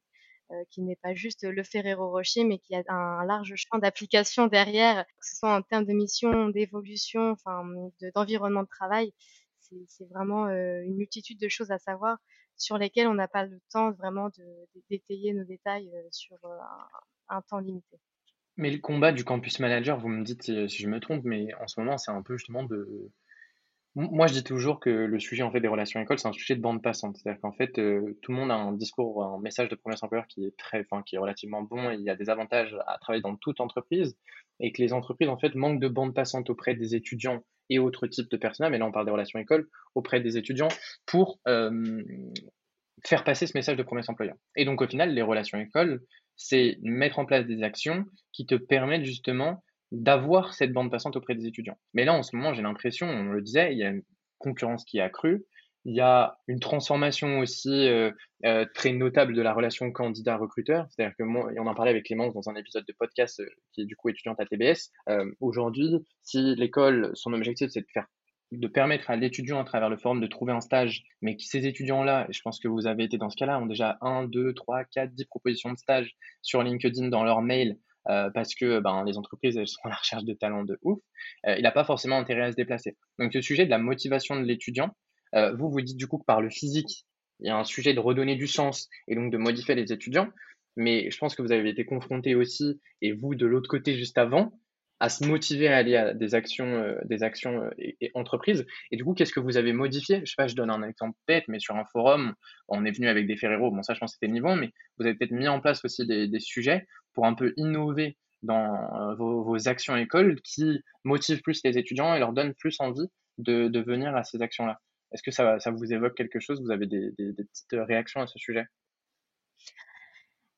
[0.69, 5.05] qui n'est pas juste le Ferrero Rocher, mais qui a un large champ d'application derrière,
[5.05, 7.63] que ce soit en termes de mission, d'évolution, enfin,
[8.15, 9.13] d'environnement de, travail.
[9.87, 12.17] C'est vraiment une multitude de choses à savoir
[12.57, 14.45] sur lesquelles on n'a pas le temps vraiment de
[14.89, 16.37] d'étayer nos détails sur
[17.29, 17.99] un temps limité.
[18.57, 21.67] Mais le combat du campus manager, vous me dites si, je me trompe, mais en
[21.67, 23.11] ce moment, c'est un peu justement de.
[23.95, 26.55] Moi, je dis toujours que le sujet en fait des relations écoles, c'est un sujet
[26.55, 27.15] de bande passante.
[27.17, 30.25] C'est-à-dire qu'en fait, euh, tout le monde a un discours, un message de promesse employeur
[30.27, 31.91] qui est très, enfin, qui est relativement bon.
[31.91, 34.17] Et il y a des avantages à travailler dans toute entreprise,
[34.59, 38.07] et que les entreprises en fait manquent de bande passante auprès des étudiants et autres
[38.07, 38.71] types de personnel.
[38.71, 40.69] Mais là, on parle des relations écoles auprès des étudiants
[41.05, 41.39] pour
[43.05, 44.35] faire passer ce message de promesse employeur.
[44.55, 46.01] Et donc, au final, les relations écoles,
[46.35, 51.35] c'est mettre en place des actions qui te permettent justement d'avoir cette bande passante auprès
[51.35, 51.77] des étudiants.
[51.93, 54.01] Mais là, en ce moment, j'ai l'impression, on le disait, il y a une
[54.39, 55.45] concurrence qui est accrue.
[55.85, 58.09] Il y a une transformation aussi euh,
[58.45, 60.87] euh, très notable de la relation candidat-recruteur.
[60.89, 63.45] C'est-à-dire que moi, et on en parlait avec Clémence dans un épisode de podcast euh,
[63.73, 64.91] qui est du coup étudiante à TBS.
[65.39, 68.07] Aujourd'hui, si l'école, son objectif, c'est de faire
[68.51, 71.65] de permettre à l'étudiant à travers le forum de trouver un stage, mais que ces
[71.65, 74.53] étudiants-là, et je pense que vous avez été dans ce cas-là, ont déjà 1, 2,
[74.53, 77.77] 3, 4, 10 propositions de stage sur LinkedIn dans leur mail
[78.09, 80.99] euh, parce que ben, les entreprises elles sont à la recherche de talents de ouf,
[81.47, 82.97] euh, il n'a pas forcément intérêt à se déplacer.
[83.19, 84.95] Donc le sujet de la motivation de l'étudiant,
[85.35, 87.05] euh, vous vous dites du coup que par le physique,
[87.39, 90.29] il y a un sujet de redonner du sens et donc de modifier les étudiants,
[90.75, 94.17] mais je pense que vous avez été confronté aussi, et vous de l'autre côté juste
[94.17, 94.53] avant,
[95.03, 98.65] à se motiver à aller à des actions, euh, des actions euh, et, entreprises.
[98.89, 100.21] Et du coup, qu'est-ce que vous avez modifié?
[100.23, 102.33] Je sais pas, je donne un exemple bête, mais sur un forum,
[102.69, 103.69] on est venu avec des Ferrero.
[103.69, 106.07] Bon, ça, je pense que c'était niveau, mais vous avez peut-être mis en place aussi
[106.07, 111.59] des, sujets pour un peu innover dans euh, vos, vos, actions écoles qui motivent plus
[111.65, 114.79] les étudiants et leur donnent plus envie de, venir à ces actions-là.
[115.11, 116.61] Est-ce que ça, ça vous évoque quelque chose?
[116.61, 118.67] Vous avez des petites réactions à ce sujet?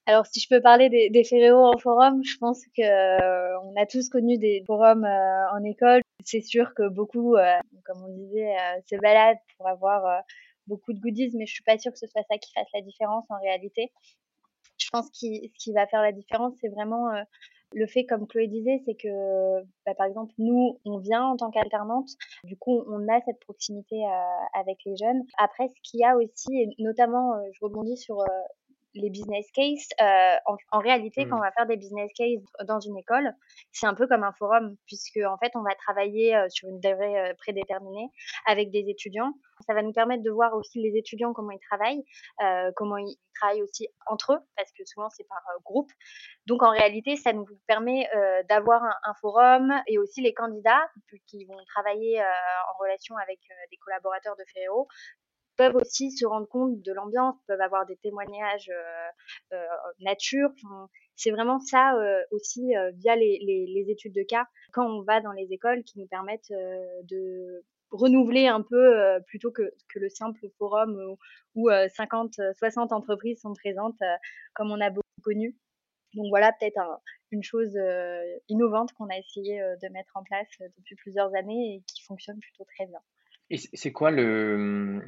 [0.08, 3.88] Alors, si je peux parler des, des en forum, je pense que euh, on a
[3.88, 6.02] tous connu des forums euh, en école.
[6.24, 8.56] C'est sûr que beaucoup, euh, comme on disait,
[8.88, 10.22] se baladent pour avoir
[10.68, 12.82] beaucoup de goodies, mais je suis pas sûre que ce soit ça qui fasse la
[12.82, 13.92] différence en réalité.
[14.78, 17.10] Je pense que ce qui va faire la différence, c'est vraiment
[17.74, 21.50] le fait, comme Chloé disait, c'est que, bah, par exemple, nous, on vient en tant
[21.50, 22.10] qu'alternante,
[22.44, 24.04] du coup, on a cette proximité
[24.54, 25.24] avec les jeunes.
[25.38, 28.24] Après, ce qu'il y a aussi, et notamment, je rebondis sur
[28.96, 31.44] les business cases, euh, en, réalité, quand on mmh.
[31.44, 33.34] va faire des business cases dans une école,
[33.72, 36.80] c'est un peu comme un forum, puisque en fait, on va travailler euh, sur une
[36.80, 38.10] durée euh, prédéterminée
[38.46, 39.34] avec des étudiants.
[39.68, 42.04] Ça va nous permettre de voir aussi les étudiants comment ils travaillent,
[42.76, 45.90] comment ils travaillent aussi entre eux, parce que souvent c'est par groupe.
[46.46, 48.06] Donc en réalité, ça nous permet
[48.50, 50.90] d'avoir un, un, forum et aussi les candidats
[51.28, 53.40] qui vont travailler en relation avec
[53.72, 54.90] des collaborateurs de Ferrero
[55.58, 59.66] peuvent aussi se rendre compte de l'ambiance, peuvent avoir des témoignages euh, euh,
[60.00, 60.50] nature.
[61.16, 65.02] c'est vraiment ça euh, aussi euh, via les, les, les, études de cas quand on
[65.04, 70.00] va dans les écoles qui nous permettent euh, de renouveler un peu plutôt que, que,
[70.00, 71.00] le simple forum
[71.56, 74.00] où, où 50, 60 entreprises sont présentes
[74.54, 75.56] comme on a beaucoup connu.
[76.14, 76.82] Donc voilà peut-être
[77.32, 77.78] une chose
[78.50, 82.66] innovante qu'on a essayé de mettre en place depuis plusieurs années et qui fonctionne plutôt
[82.76, 83.00] très bien.
[83.50, 85.02] Et c'est quoi le.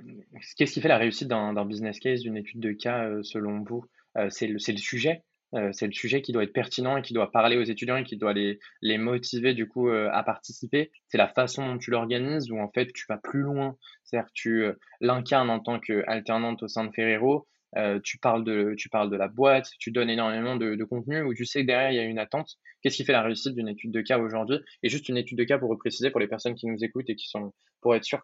[0.57, 3.85] Qu'est-ce qui fait la réussite d'un business case, d'une étude de cas, euh, selon vous?
[4.17, 5.23] Euh, C'est le, le sujet
[5.53, 8.03] euh, c'est le sujet qui doit être pertinent et qui doit parler aux étudiants et
[8.03, 10.91] qui doit les, les motiver du coup à participer?
[11.07, 13.77] C'est la façon dont tu l'organises où en fait tu vas plus loin?
[14.03, 14.65] C'est-à-dire tu
[14.99, 17.47] l'incarnes en tant qu'alternante au sein de Ferrero.
[18.03, 21.33] tu, parles de, tu parles de la boîte, tu donnes énormément de, de contenu où
[21.33, 22.57] tu sais que derrière il y a une attente?
[22.87, 24.59] Qu'est-ce qui fait la réussite d'une étude de cas aujourd'hui?
[24.81, 27.17] Et juste une étude de cas pour préciser pour les personnes qui nous écoutent et
[27.17, 28.21] qui sont pour être sûr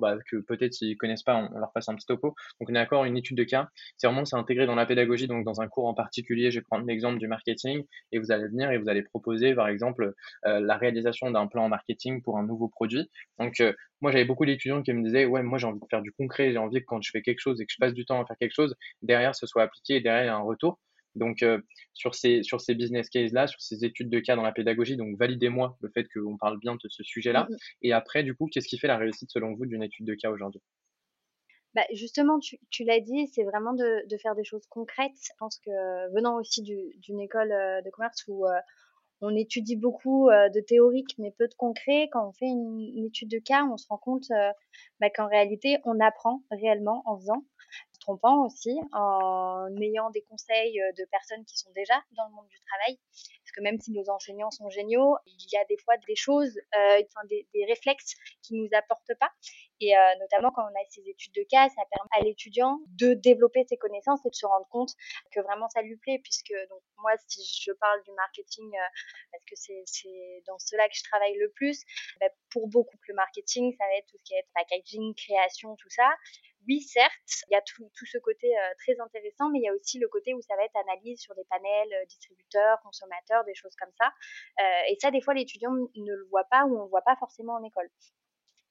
[0.00, 2.28] bah, que peut-être s'ils connaissent pas, on, leur fasse un petit topo.
[2.60, 5.26] Donc on est d'accord, une étude de cas, c'est vraiment c'est intégré dans la pédagogie,
[5.26, 7.82] donc dans un cours en particulier, je vais prendre l'exemple du marketing
[8.12, 10.12] et vous allez venir et vous allez proposer par exemple
[10.46, 13.10] euh, la réalisation d'un plan en marketing pour un nouveau produit.
[13.40, 16.02] Donc euh, moi j'avais beaucoup d'étudiants qui me disaient ouais moi j'ai envie de faire
[16.02, 18.04] du concret, j'ai envie que quand je fais quelque chose et que je passe du
[18.04, 20.42] temps à faire quelque chose, derrière ce soit appliqué et derrière il y a un
[20.42, 20.78] retour.
[21.18, 21.60] Donc, euh,
[21.94, 25.16] sur, ces, sur ces business cases-là, sur ces études de cas dans la pédagogie, donc
[25.18, 27.46] validez-moi le fait qu'on parle bien de ce sujet-là.
[27.50, 27.56] Mm-hmm.
[27.82, 30.30] Et après, du coup, qu'est-ce qui fait la réussite selon vous d'une étude de cas
[30.30, 30.60] aujourd'hui?
[31.74, 35.12] Bah justement, tu, tu l'as dit, c'est vraiment de, de, faire des choses concrètes.
[35.22, 35.70] Je pense que
[36.14, 38.58] venant aussi d'une école euh, de commerce où euh,
[39.20, 43.28] on étudie beaucoup de théorique mais peu de concret, quand on fait une, une étude
[43.28, 44.28] de cas, on se rend compte
[45.00, 47.44] bah, qu'en réalité, on apprend réellement en faisant
[48.08, 52.48] trompant aussi, en ayant des conseils euh, de personnes qui sont déjà dans le monde
[52.48, 52.98] du travail.
[53.12, 56.58] Parce que même si nos enseignants sont géniaux, il y a des fois des choses,
[56.76, 59.30] euh, des, réflexes qui nous apportent pas.
[59.80, 63.14] Et euh, notamment quand on a ces études de cas, ça permet à l'étudiant de
[63.14, 64.92] développer ses connaissances et de se rendre compte
[65.30, 66.20] que vraiment ça lui plaît.
[66.22, 68.70] Puisque donc moi, si je parle du marketing,
[69.32, 71.84] parce que c'est dans cela que je travaille le plus,
[72.20, 75.90] bah, pour beaucoup le marketing, ça va être tout ce qui est packaging, création, tout
[75.90, 76.08] ça
[76.66, 79.68] oui, certes, il y a tout, tout ce côté euh, très intéressant, mais il y
[79.68, 83.44] a aussi le côté où ça va être analyse sur des panels, euh, distributeurs, consommateurs,
[83.44, 84.12] des choses comme ça.
[84.60, 87.02] Euh, et ça, des fois, l'étudiant ne le voit pas ou on ne le voit
[87.02, 87.88] pas forcément en école.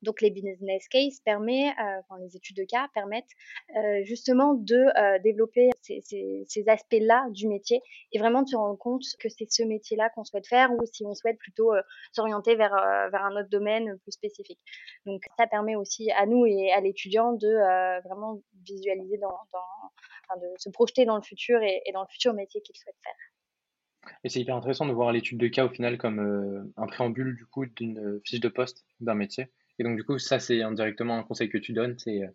[0.04, 3.26] Donc les business cases permet, euh, enfin les études de cas permettent
[3.76, 7.82] euh, justement de euh, développer ces, aspects-là du métier
[8.12, 11.04] et vraiment de se rendre compte que c'est ce métier-là qu'on souhaite faire ou si
[11.06, 11.72] on souhaite plutôt
[12.12, 12.72] s'orienter vers
[13.12, 14.60] vers un autre domaine plus spécifique.
[15.06, 20.48] Donc ça permet aussi à nous et à l'étudiant de vraiment visualiser dans, enfin, de
[20.58, 24.14] se projeter dans le futur et, dans le futur métier qu'il souhaite faire.
[24.24, 27.46] Et c'est hyper intéressant de voir l'étude de cas au final comme un préambule du
[27.46, 29.48] coup d'une fiche de poste d'un métier.
[29.80, 32.28] Et donc du coup, ça c'est indirectement un conseil que tu donnes, c'est euh,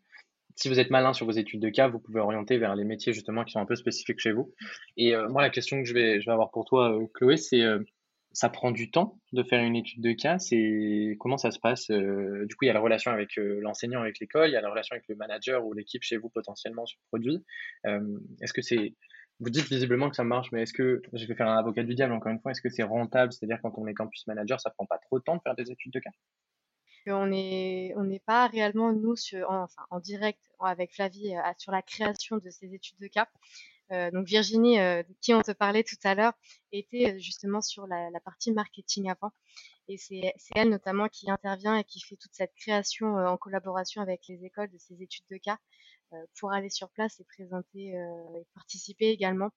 [0.57, 3.12] si vous êtes malin sur vos études de cas, vous pouvez orienter vers les métiers
[3.12, 4.52] justement qui sont un peu spécifiques chez vous.
[4.98, 7.62] Et euh, moi, la question que je vais, je vais avoir pour toi, Chloé, c'est
[8.35, 10.38] ça prend du temps de faire une étude de cas?
[10.38, 14.20] C'est comment ça se passe Du coup, il y a la relation avec l'enseignant, avec
[14.20, 16.98] l'école, il y a la relation avec le manager ou l'équipe chez vous potentiellement sur
[17.00, 17.44] le produit.
[18.42, 18.94] Est-ce que c'est
[19.42, 21.94] vous dites visiblement que ça marche, mais est-ce que, je vais faire un avocat du
[21.94, 23.33] diable encore une fois, est-ce que c'est rentable?
[23.33, 25.70] C'est-à-dire quand on est campus manager, ça prend pas trop de temps de faire des
[25.70, 26.11] études de cas?
[27.07, 29.15] On n'est pas réellement nous
[29.91, 33.29] en, direct avec Flavie euh, sur la création de ces études de cas.
[33.91, 36.33] Euh, donc Virginie, euh, qui on te parlait tout à l'heure,
[36.71, 39.33] était justement sur la, partie marketing avant.
[39.88, 44.23] Et c'est elle notamment qui intervient et qui fait toute cette création en collaboration avec
[44.29, 45.59] les écoles de ces études de cas.
[46.15, 49.51] Euh, pour aller sur place et présenter euh, et participer également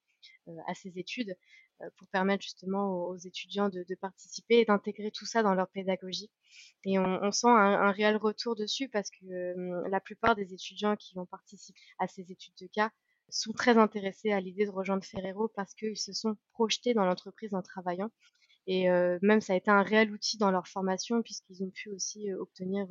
[0.48, 1.36] euh, à ces études
[1.96, 6.30] pour permettre justement aux, étudiants de, participer et d'intégrer tout ça dans leur pédagogie.
[6.84, 11.26] Et on, sent un, réel retour dessus parce que la plupart des étudiants qui vont
[11.26, 12.90] participer à ces études de cas
[13.28, 17.54] sont très intéressés à l'idée de rejoindre Ferrero parce qu'ils se sont projetés dans l'entreprise
[17.54, 18.10] en travaillant
[18.66, 18.88] et
[19.22, 22.86] même ça a été un réel outil dans leur formation puisqu'ils ont pu aussi obtenir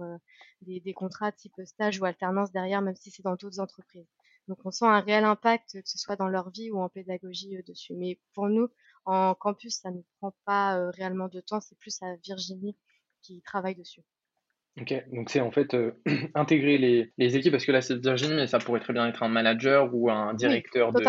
[0.62, 4.08] des, des, contrats type stage ou alternance derrière, même si c'est dans d'autres entreprises.
[4.48, 7.58] Donc on sent un réel impact, que ce soit dans leur vie ou en pédagogie
[7.68, 7.94] dessus.
[7.96, 8.68] Mais pour nous,
[9.06, 12.76] en campus, ça ne prend pas réellement de temps, c'est plus à Virginie
[13.22, 14.02] qui travaille dessus.
[14.82, 15.92] Ok, donc c'est en fait euh,
[16.36, 19.24] intégrer les, les, équipes, parce que là c'est Virginie, mais ça pourrait très bien être
[19.24, 21.02] un manager ou un directeur de,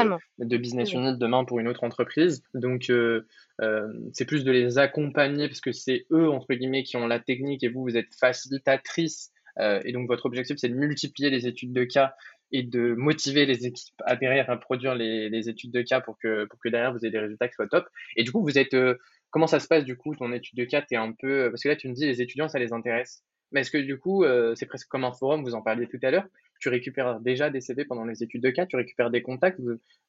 [0.45, 2.45] de, business unit demain pour une autre entreprise.
[2.55, 3.27] Donc euh,
[3.61, 7.19] euh, c'est plus de les accompagner, parce que c'est eux, entre guillemets, qui ont la
[7.19, 9.33] technique et vous, vous êtes facilitatrice.
[9.59, 12.15] Euh, et donc votre objectif, c'est de multiplier les études de cas
[12.53, 16.45] et de motiver les équipes à derrière à produire les, études de cas pour que,
[16.45, 17.89] pour que derrière vous ayez des résultats qui soient top.
[18.17, 18.75] Et du coup, vous êtes...
[18.75, 18.97] Euh,
[19.31, 20.85] comment ça se passe du coup, ton étude de cas?
[20.91, 21.51] Es un peu...
[21.51, 23.25] Parce que là, tu me dis, les étudiants, ça les intéresse.
[23.53, 25.99] Mais est-ce que du coup, euh, c'est presque comme un forum, vous en parliez tout
[26.03, 26.27] à l'heure,
[26.59, 29.61] tu récupères déjà des CV pendant les études de cas, tu récupères des contacts,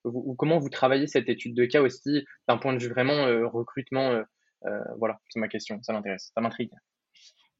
[0.06, 3.46] ou comment vous travaillez cette étude de cas aussi d'un point de vue vraiment euh,
[3.48, 4.24] recrutement
[4.98, 6.72] Voilà, c'est ma question, ça m'intéresse, ça m'intrigue.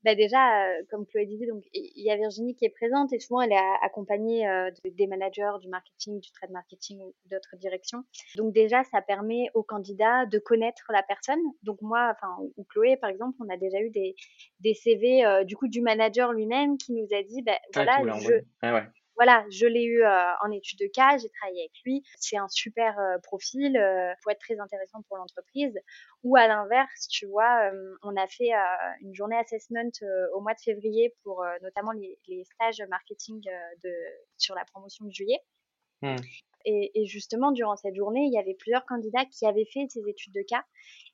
[0.08, 3.20] Bah déjà, euh, comme Chloé disait, donc il y a Virginie qui est présente et
[3.20, 8.06] souvent elle est accompagnée euh, des managers du marketing, du trade marketing ou d'autres directions.
[8.38, 11.42] Donc déjà, ça permet aux candidats de connaître la personne.
[11.64, 14.16] Donc moi, enfin ou Chloé par exemple, on a déjà eu des,
[14.62, 18.46] des CV euh, du coup du manager lui-même qui nous a dit, ben voilà, je,
[18.62, 18.84] ah ouais
[19.18, 22.04] voilà, je l'ai eu euh, en étude de cas, j'ai travaillé avec lui.
[22.20, 25.74] C'est un super euh, profil, euh, pour être très intéressant pour l'entreprise.
[26.24, 27.72] Ou à l'inverse, tu vois,
[28.04, 28.52] on a fait
[29.02, 29.92] une journée assessment
[30.34, 33.42] au mois de février pour notamment les, stages marketing
[34.36, 35.40] sur la promotion de juillet.
[36.02, 36.16] Mmh.
[36.70, 40.34] Et, justement, durant cette journée, il y avait plusieurs candidats qui avaient fait ces études
[40.34, 40.66] de cas.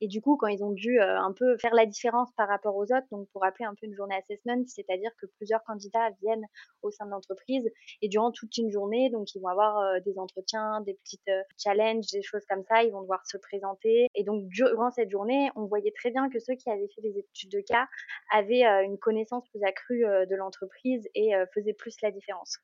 [0.01, 2.75] Et du coup, quand ils ont dû euh, un peu faire la différence par rapport
[2.75, 6.45] aux autres, donc pour appeler un peu une journée assessment, c'est-à-dire que plusieurs candidats viennent
[6.81, 7.69] au sein de l'entreprise
[8.01, 11.43] et durant toute une journée, donc ils vont avoir euh, des entretiens, des petites euh,
[11.61, 14.07] challenges, des choses comme ça, ils vont devoir se présenter.
[14.15, 17.19] Et donc durant cette journée, on voyait très bien que ceux qui avaient fait des
[17.19, 17.87] études de cas
[18.31, 22.57] avaient une connaissance plus accrue de l'entreprise et faisaient plus la différence.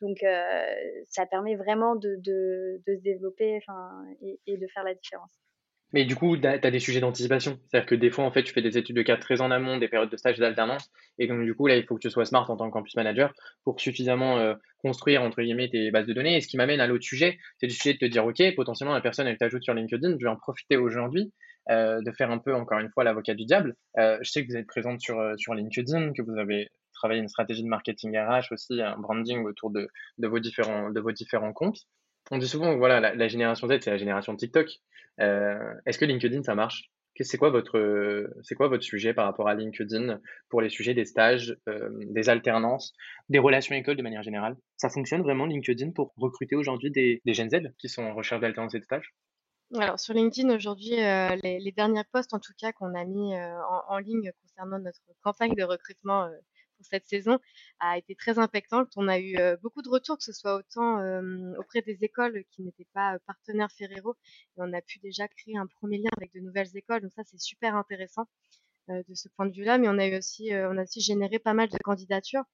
[0.00, 0.24] Donc
[1.08, 3.58] ça permet vraiment de, de se développer
[4.46, 5.30] et, de faire la différence.
[5.92, 7.58] Mais du coup, tu as des sujets d'anticipation.
[7.66, 9.76] C'est-à-dire que des fois, en fait, tu fais des études de cas très en amont,
[9.76, 10.88] des périodes de stage d'alternance.
[11.18, 12.94] Et donc, du coup, là, il faut que tu sois smart en tant que campus
[12.94, 13.32] manager
[13.64, 16.36] pour suffisamment euh, construire, entre guillemets, tes bases de données.
[16.36, 18.94] Et ce qui m'amène à l'autre sujet, c'est du sujet de te dire, OK, potentiellement,
[18.94, 21.32] la personne, elle t'ajoute sur LinkedIn, je vais en profiter aujourd'hui.
[21.68, 23.76] Euh, de faire un peu, encore une fois, l'avocat du diable.
[23.98, 26.68] Euh, je sais que vous êtes présente sur, sur LinkedIn, que vous avez
[27.00, 29.88] travaillé une stratégie de marketing RH aussi, un branding autour de,
[30.18, 31.86] de, vos, différents, de vos différents comptes.
[32.30, 34.68] On dit souvent, voilà, la, génération Z, c'est la génération TikTok.
[35.20, 36.90] Euh, Est-ce que LinkedIn, ça marche?
[37.22, 41.04] C'est quoi votre c'est quoi votre sujet par rapport à LinkedIn pour les sujets des
[41.04, 42.94] stages, euh, des alternances,
[43.28, 44.56] des relations écoles de manière générale?
[44.78, 48.40] Ça fonctionne vraiment LinkedIn pour recruter aujourd'hui des, des jeunes Z qui sont en recherche
[48.40, 49.12] d'alternance et de stage
[49.78, 53.56] alors sur LinkedIn aujourd'hui, euh, les, derniers posts en tout cas qu'on a mis euh,
[53.88, 56.30] en, ligne concernant notre campagne de recrutement euh,
[56.84, 57.38] cette saison
[57.80, 58.92] a été très impactante.
[58.96, 60.98] On a eu beaucoup de retours, que ce soit autant
[61.58, 64.16] auprès des écoles qui n'étaient pas partenaires Ferrero,
[64.56, 67.02] et on a pu déjà créer un premier lien avec de nouvelles écoles.
[67.02, 68.26] Donc ça, c'est super intéressant
[68.88, 69.78] de ce point de vue-là.
[69.78, 72.44] Mais on a eu aussi, on a aussi généré pas mal de candidatures.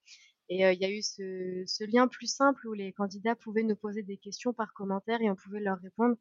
[0.49, 4.03] Et il y a eu ce, lien plus simple où les candidats pouvaient nous poser
[4.03, 6.17] des questions par commentaire et on pouvait leur répondre,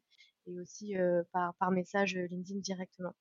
[0.46, 0.94] et aussi
[1.32, 3.14] par message LinkedIn directement.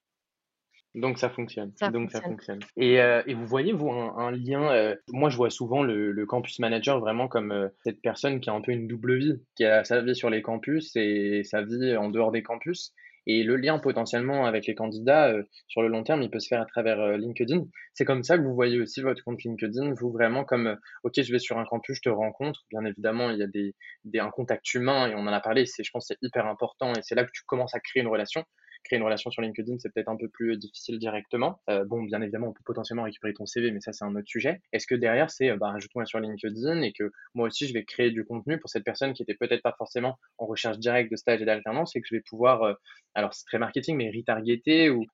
[0.95, 1.73] Donc ça fonctionne.
[1.91, 2.59] Donc ça fonctionne.
[2.77, 6.25] Et, euh, et vous voyez vous un, lien euh, Moi je vois souvent le, le
[6.25, 9.65] campus manager vraiment comme euh, cette personne qui a un peu une double vie, qui
[9.65, 12.93] a sa vie sur les campus et sa vie en dehors des campus.
[13.27, 15.33] Et le lien potentiellement avec les candidats
[15.67, 17.65] sur le long terme, il peut se faire à travers LinkedIn.
[17.95, 21.31] C'est comme ça que vous voyez aussi votre compte LinkedIn, vous vraiment comme ok je
[21.31, 22.61] vais sur un campus, je te rencontre.
[22.69, 23.73] Bien évidemment il y a des,
[24.03, 25.65] des un contact humain et on en a parlé.
[25.65, 28.09] C'est je pense c'est hyper important et c'est là que tu commences à créer une
[28.09, 28.45] relation
[28.85, 31.59] créer une relation sur LinkedIn, c'est peut-être un peu plus difficile directement.
[31.69, 34.27] Euh, bon, bien évidemment, on peut potentiellement récupérer ton CV, mais ça, c'est un autre
[34.27, 34.61] sujet.
[34.71, 37.83] Est-ce que derrière, c'est, euh, bah, ajoute-moi sur LinkedIn et que moi aussi, je vais
[37.83, 41.15] créer du contenu pour cette personne qui était peut-être pas forcément en recherche directe de
[41.15, 42.73] stage et d'alternance et que je vais pouvoir, euh,
[43.15, 45.05] alors c'est très marketing, mais retargeter ou,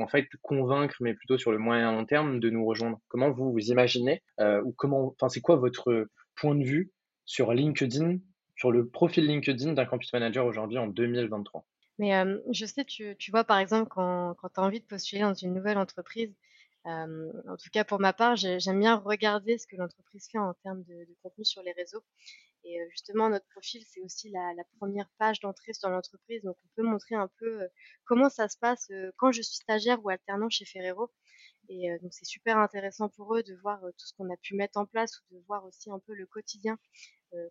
[0.00, 3.00] en fait convaincre, mais plutôt sur le moyen long terme, de nous rejoindre.
[3.08, 6.90] Comment vous vous imaginez ou comment, enfin, c'est quoi votre point de vue
[7.26, 8.18] sur LinkedIn,
[8.56, 11.64] sur le profil LinkedIn d'un campus manager aujourd'hui en 2023
[12.00, 12.12] mais
[12.50, 15.34] je sais, tu, tu vois, par exemple, quand, quand tu as envie de postuler dans
[15.34, 16.34] une nouvelle entreprise,
[16.86, 20.82] en tout cas pour ma part, j'aime bien regarder ce que l'entreprise fait en termes
[20.84, 22.02] de, contenu sur les réseaux.
[22.64, 26.42] Et justement, notre profil, c'est aussi la, la, première page d'entrée dans l'entreprise.
[26.42, 27.68] Donc, on peut montrer un peu
[28.04, 31.10] comment ça se passe quand je suis stagiaire ou alternant chez Ferrero.
[31.68, 34.78] Et donc, c'est super intéressant pour eux de voir tout ce qu'on a pu mettre
[34.78, 36.78] en place ou de voir aussi un peu le quotidien,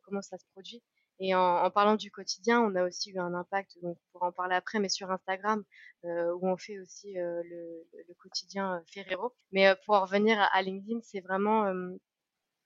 [0.03, 0.81] comment ça se produit.
[1.19, 4.31] Et en, parlant du quotidien, on a aussi eu un impact, donc on pourra en
[4.31, 5.63] parler après, mais sur Instagram,
[6.05, 9.33] euh, où on fait aussi euh, le, quotidien euh, Ferrero.
[9.51, 11.73] Mais pour en revenir à, LinkedIn, c'est vraiment,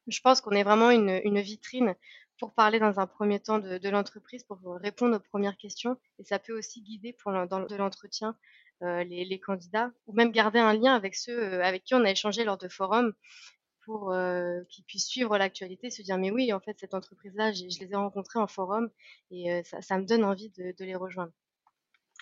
[0.07, 1.95] je pense qu'on est vraiment une, vitrine
[2.37, 5.97] pour parler dans un premier temps de, l'entreprise, pour répondre aux premières questions.
[6.19, 8.37] Et ça peut aussi guider dans de l'entretien
[8.81, 12.57] les, candidats, ou même garder un lien avec ceux avec qui on a échangé lors
[12.57, 13.13] de forums
[13.85, 17.63] pour euh, qu'ils puissent suivre l'actualité, se dire mais oui, en fait, cette entreprise-là, je
[17.63, 18.89] les ai rencontrés en forum
[19.31, 21.31] et euh, ça, me donne envie de, les rejoindre.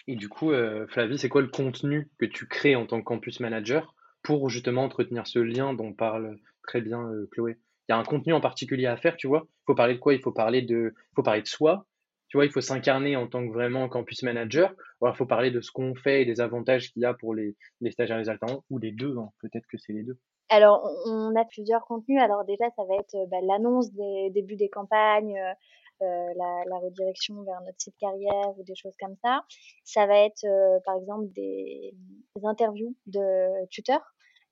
[0.07, 3.05] Et du coup, euh, Flavie, c'est quoi le contenu que tu crées en tant que
[3.05, 7.57] campus manager pour justement entretenir ce lien dont parle très bien Chloé?
[7.87, 9.47] Il y a un contenu en particulier à faire, tu vois?
[9.49, 10.13] Il faut parler de quoi?
[10.13, 11.87] Il faut parler de, faut parler de soi.
[12.29, 14.73] Tu vois, il faut s'incarner en tant que vraiment campus manager.
[15.03, 17.57] Il faut parler de ce qu'on fait et des avantages qu'il y a pour les,
[17.81, 19.17] les stagiaires et les alternants, ou les deux.
[19.17, 19.31] Hein.
[19.41, 20.17] Peut-être que c'est les deux.
[20.53, 22.21] Alors, on a plusieurs contenus.
[22.21, 25.53] Alors déjà, ça va être bah, l'annonce des débuts des campagnes, euh,
[26.01, 29.45] euh, la, la, redirection vers notre site carrière ou des choses comme ça.
[29.85, 31.93] Ça va être, euh, par exemple, des,
[32.35, 34.03] des, interviews de tuteurs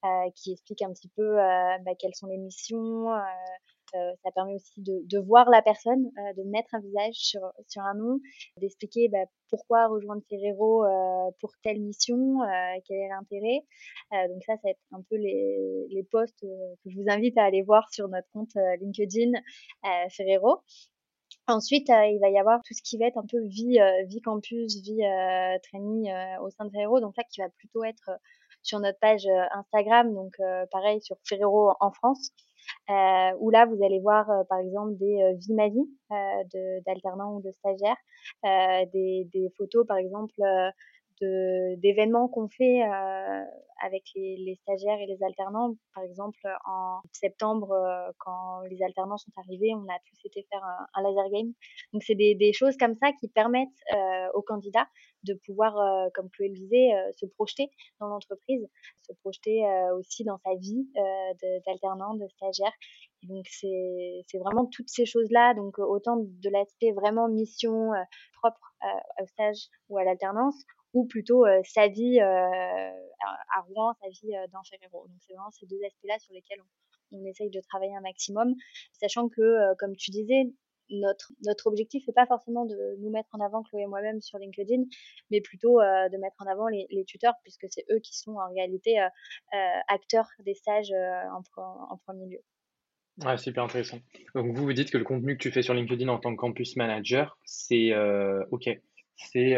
[0.05, 3.11] euh, qui expliquent un petit peu euh, bah, quelles sont les missions,
[3.95, 7.41] euh, ça permet aussi de, voir la personne, euh, de mettre un visage sur,
[7.77, 8.19] un nom,
[8.57, 12.39] d'expliquer bah, pourquoi rejoindre Ferrero euh, pour telle mission,
[12.85, 13.65] quel est l'intérêt.
[14.11, 17.91] donc ça, être un peu les, les posts que je vous invite à aller voir
[17.91, 19.31] sur notre compte LinkedIn
[20.09, 20.61] Ferrero.
[21.47, 23.79] Ensuite, il va y avoir tout ce qui va être un peu vie,
[24.23, 25.01] campus, vie
[25.63, 26.11] training
[26.41, 26.99] au sein de Ferrero.
[26.99, 28.11] Donc là, qui va plutôt être
[28.69, 30.33] sur notre page Instagram, donc
[30.71, 32.31] pareil sur Ferrero en France.
[32.89, 35.87] Euh, où là vous allez voir euh, par exemple des euh, vies ma vie
[36.85, 37.97] d'alternants ou de stagiaires,
[38.43, 40.33] des, des, photos par exemple
[41.21, 42.81] d'événements qu'on fait
[43.81, 45.75] avec les, stagiaires et les alternants.
[45.93, 47.73] Par exemple, en septembre,
[48.19, 50.63] quand les alternants sont arrivés, on a tous été faire
[50.93, 51.53] un, laser game.
[51.93, 53.69] Donc, c'est des, choses comme ça qui permettent
[54.33, 54.87] aux candidats
[55.23, 55.73] de pouvoir,
[56.13, 58.67] comme Chloé le disait, se projeter dans l'entreprise,
[59.01, 59.63] se projeter
[59.97, 60.87] aussi dans sa vie
[61.65, 62.73] d'alternant, de, de stagiaire.
[63.23, 65.53] Et donc, c'est vraiment toutes ces choses-là.
[65.53, 67.91] Donc, autant de l'aspect vraiment mission
[68.41, 68.73] propre
[69.21, 75.07] au stage ou à l'alternance, ou plutôt sa vie à Rouen, sa vie dans Ferrero.
[75.07, 76.59] Donc c'est vraiment ces deux aspects-là sur lesquels
[77.11, 78.55] on, on, essaye de travailler un maximum,
[78.93, 80.53] sachant que, comme tu disais,
[80.91, 84.37] notre, notre objectif n'est pas forcément de nous mettre en avant, Chloé et moi-même, sur
[84.39, 84.83] LinkedIn,
[85.31, 88.49] mais plutôt de mettre en avant les, les tuteurs, puisque c'est eux qui sont en
[88.53, 88.97] réalité
[89.87, 92.39] acteurs des stages en, en, premier lieu.
[93.25, 93.99] Ouais, super intéressant.
[94.33, 96.39] Donc vous vous dites que le contenu que tu fais sur LinkedIn en tant que
[96.39, 97.93] campus manager, c'est
[98.51, 98.69] ok,
[99.15, 99.55] c'est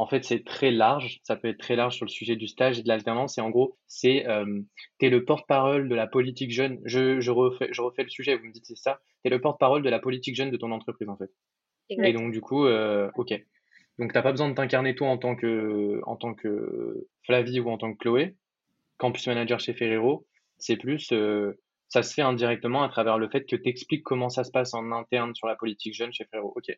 [0.00, 1.20] en fait, c'est très large.
[1.24, 3.36] Ça peut être très large sur le sujet du stage et de l'alternance.
[3.36, 4.62] Et en gros, c'est, euh,
[4.98, 6.80] tu es le porte-parole de la politique jeune.
[6.86, 9.02] Je, je, refais, je refais le sujet, vous me dites c'est ça.
[9.22, 11.30] Tu es le porte-parole de la politique jeune de ton entreprise, en fait.
[11.90, 13.34] Et donc, du coup, euh, ok.
[13.98, 17.68] Donc, t'as pas besoin de t'incarner toi en tant que, en tant que Flavie ou
[17.68, 18.36] en tant que Chloé,
[18.96, 20.26] campus manager chez Ferrero.
[20.56, 24.30] C'est plus, euh, ça se fait indirectement à travers le fait que tu expliques comment
[24.30, 26.54] ça se passe en interne sur la politique jeune chez Ferrero.
[26.56, 26.74] Ok.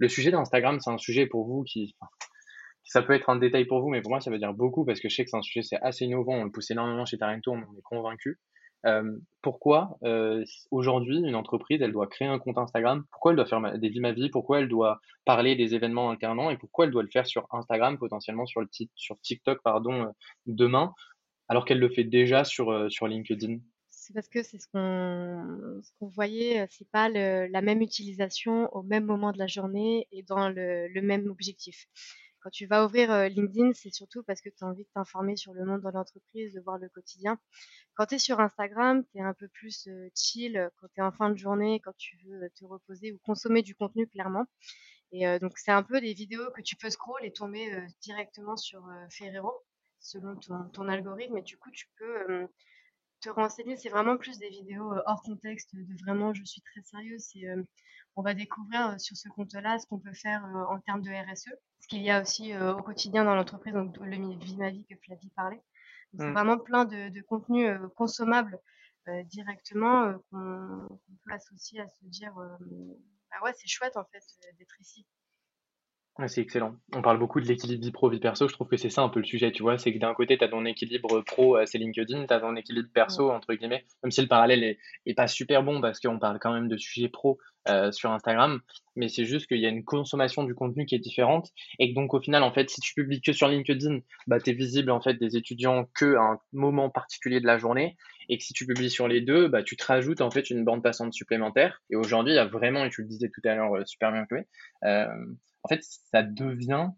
[0.00, 1.94] Le sujet d'Instagram, c'est un sujet pour vous qui,
[2.86, 5.00] ça peut être un détail pour vous, mais pour moi, ça veut dire beaucoup parce
[5.00, 6.34] que je sais que c'est un sujet, c'est assez innovant.
[6.34, 8.38] On le pousse énormément chez Tarento, on est convaincu.
[9.42, 9.98] pourquoi
[10.70, 13.04] aujourd'hui une entreprise, elle doit créer un compte Instagram?
[13.10, 14.30] Pourquoi elle doit faire des vies ma vie?
[14.30, 17.98] Pourquoi elle doit parler des événements alternants Et pourquoi elle doit le faire sur Instagram,
[17.98, 20.12] potentiellement sur, le sur TikTok pardon,
[20.46, 20.94] demain,
[21.48, 23.58] alors qu'elle le fait déjà sur, sur LinkedIn?
[23.90, 28.84] C'est parce que c'est ce qu'on ce qu'on voyait, c'est pas la même utilisation au
[28.84, 31.88] même moment de la journée et dans le, le même objectif.
[32.46, 35.52] Quand tu vas ouvrir LinkedIn, c'est surtout parce que tu as envie de t'informer sur
[35.52, 37.40] le monde de l'entreprise, de voir le quotidien.
[37.96, 41.10] Quand tu es sur Instagram, tu es un peu plus chill, quand tu es en
[41.10, 44.44] fin de journée, quand tu veux te reposer ou consommer du contenu clairement.
[45.10, 47.68] Et donc c'est un peu des vidéos que tu peux scroll et tomber
[48.00, 49.52] directement sur Ferrero
[49.98, 50.36] selon
[50.72, 52.46] ton, algorithme et du coup tu peux
[53.22, 53.76] te renseigner.
[53.76, 57.26] C'est vraiment plus des vidéos hors contexte de vraiment je suis très sérieuse.
[58.14, 61.50] On va découvrir sur ce compte-là ce qu'on peut faire en termes de RSE,
[61.80, 64.96] ce qu'il y a aussi au quotidien dans l'entreprise, donc le Vie ma vie que
[65.04, 65.62] Flavie parlait.
[66.18, 66.32] C'est mmh.
[66.32, 68.58] vraiment plein de, de contenus consommables
[69.26, 74.22] directement qu'on peut associer à se dire bah ouais c'est chouette en fait
[74.58, 75.06] d'être ici
[76.28, 76.74] c'est excellent.
[76.94, 78.48] On parle beaucoup de l'équilibre vie pro, vie perso.
[78.48, 79.76] Je trouve que c'est ça un peu le sujet, tu vois.
[79.76, 82.56] C'est que d'un côté, tu as ton équilibre pro, euh, c'est LinkedIn, tu as ton
[82.56, 86.38] équilibre perso, entre guillemets, même si le parallèle est, pas super bon parce qu'on parle
[86.38, 87.38] quand même de sujets pro
[87.68, 88.60] euh, sur Instagram.
[88.96, 91.50] Mais c'est juste qu'il y a une consommation du contenu qui est différente.
[91.78, 94.50] Et que donc, au final, en fait, si tu publies que sur LinkedIn, bah, tu
[94.50, 97.96] es visible, en fait, des étudiants que à un moment particulier de la journée.
[98.28, 100.64] Et que si tu publies sur les deux, bah, tu te rajoutes, en fait, une
[100.64, 101.82] bande passante supplémentaire.
[101.90, 104.12] Et aujourd'hui, il y a vraiment, et tu le disais tout à l'heure, euh, super
[104.12, 104.46] bien, Chloé,
[104.84, 105.06] euh,
[105.62, 106.90] en fait, ça devient,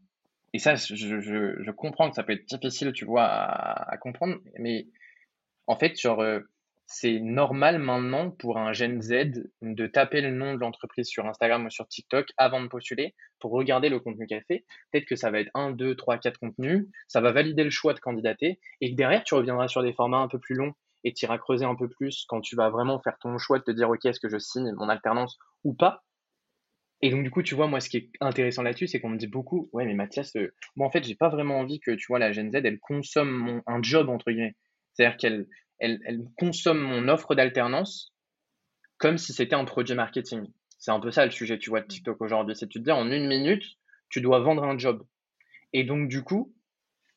[0.54, 4.86] et ça, je, comprends que ça peut être difficile, tu vois, à, comprendre, mais
[5.66, 6.40] en fait, genre, euh,
[6.86, 11.66] c'est normal maintenant pour un Gen Z de taper le nom de l'entreprise sur Instagram
[11.66, 14.64] ou sur TikTok avant de postuler pour regarder le contenu qu'elle fait.
[14.90, 17.92] Peut-être que ça va être un, deux, trois, quatre contenus, ça va valider le choix
[17.92, 20.72] de candidater et que derrière, tu reviendras sur des formats un peu plus longs
[21.04, 23.64] et tu iras creuser un peu plus quand tu vas vraiment faire ton choix de
[23.64, 26.04] te dire, OK, est-ce que je signe mon alternance ou pas?
[27.00, 29.18] Et donc, du coup, tu vois, moi, ce qui est intéressant là-dessus, c'est qu'on me
[29.18, 32.06] dit beaucoup, ouais, mais Mathias, euh, moi, en fait, j'ai pas vraiment envie que, tu
[32.08, 34.56] vois, la Gen Z, elle consomme mon, un job, entre guillemets.
[34.94, 35.46] C'est-à-dire qu'elle
[35.78, 38.12] elle, elle consomme mon offre d'alternance
[38.98, 40.44] comme si c'était un produit marketing.
[40.78, 42.56] C'est un peu ça le sujet, tu vois, de TikTok aujourd'hui.
[42.56, 43.64] C'est tu te dis, en une minute,
[44.08, 45.06] tu dois vendre un job.
[45.72, 46.52] Et donc, du coup,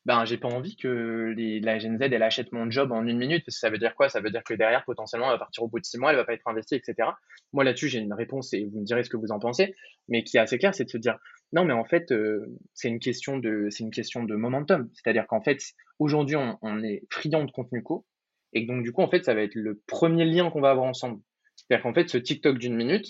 [0.04, 3.18] ben j'ai pas envie que les, la Gen Z elle achète mon job en une
[3.18, 4.08] minute parce que ça veut dire quoi?
[4.08, 6.16] Ça veut dire que derrière potentiellement elle va partir au bout de six mois, elle
[6.16, 7.10] va pas être investie, etc.
[7.52, 9.74] Moi là-dessus j'ai une réponse et vous me direz ce que vous en pensez,
[10.08, 11.18] mais qui est assez clair, c'est de se dire
[11.52, 15.26] non mais en fait euh, c'est une question de c'est une question de momentum, c'est-à-dire
[15.28, 15.58] qu'en fait
[15.98, 18.04] aujourd'hui on, on, est friand de contenu co
[18.52, 20.86] et donc du coup en fait ça va être le premier lien qu'on va avoir
[20.86, 21.20] ensemble.
[21.54, 23.06] C'est-à-dire qu'en fait ce TikTok d'une minute,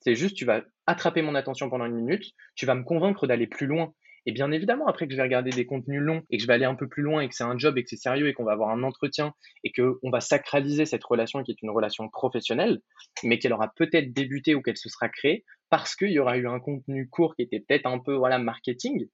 [0.00, 2.24] c'est juste tu vas attraper mon attention pendant une minute,
[2.54, 3.92] tu vas me convaincre d'aller plus loin
[4.26, 6.54] et bien évidemment, après que je vais regarder des contenus longs et que je vais
[6.54, 8.34] aller un peu plus loin et que c'est un job et que c'est sérieux et
[8.34, 12.08] qu'on va avoir un entretien et qu'on va sacraliser cette relation qui est une relation
[12.08, 12.80] professionnelle,
[13.22, 16.48] mais qu'elle aura peut-être débuté ou qu'elle se sera créée parce qu'il y aura eu
[16.48, 19.06] un contenu court qui était peut-être un peu voilà marketing,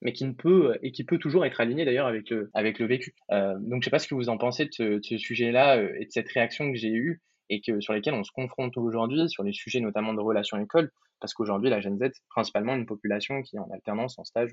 [0.00, 2.86] mais qui ne peut et qui peut toujours être aligné d'ailleurs avec le, avec le
[2.86, 3.14] vécu.
[3.32, 6.06] Euh, donc je sais pas ce que vous en pensez de ce, sujet-là euh, et
[6.06, 7.20] de cette réaction que j'ai eue
[7.54, 10.90] et sur lesquels on se confronte aujourd'hui sur les sujets notamment de relations école
[11.22, 14.50] parce qu'aujourd'hui, la Gen Z, c'est principalement une population qui est en alternance, en stage,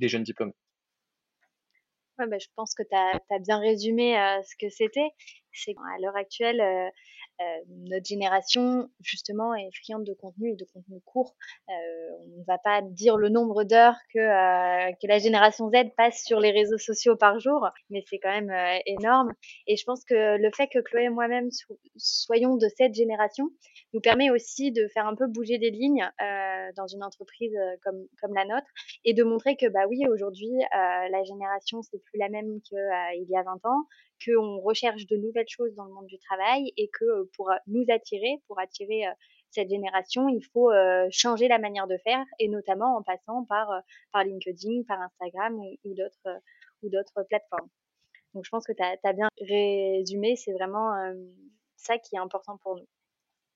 [0.00, 0.52] des jeunes diplômés.
[2.18, 5.08] Ouais, bah, je pense que tu as, bien résumé euh, ce que c'était.
[5.52, 6.90] C'est à l'heure actuelle, euh,
[7.40, 7.44] euh,
[7.88, 11.36] notre génération, justement, est friande de contenu et de contenu court.
[11.68, 11.72] Euh,
[12.34, 16.24] on ne va pas dire le nombre d'heures que, euh, que la génération Z passe
[16.24, 18.52] sur les réseaux sociaux par jour, mais c'est quand même
[18.86, 19.32] énorme.
[19.66, 21.48] Et je pense que le fait que Chloé et moi-même
[21.96, 23.48] soyons de cette génération
[23.92, 26.08] nous permet aussi de faire un peu bouger des lignes
[26.76, 28.66] dans une entreprise comme, comme la nôtre
[29.04, 33.36] et de montrer que, bah oui, aujourd'hui, la génération, c'est plus la même qu'il y
[33.36, 33.84] a 20 ans,
[34.24, 38.42] qu'on recherche de nouvelles choses dans le monde du travail et que pour nous attirer,
[38.46, 39.04] pour attirer
[39.50, 40.70] cette génération, il faut
[41.10, 43.70] changer la manière de faire et notamment en passant par,
[44.24, 47.68] LinkedIn, par Instagram ou, d'autres plateformes.
[48.34, 50.92] Donc je pense que tu as, bien résumé, c'est vraiment
[51.76, 52.86] ça qui est important pour nous.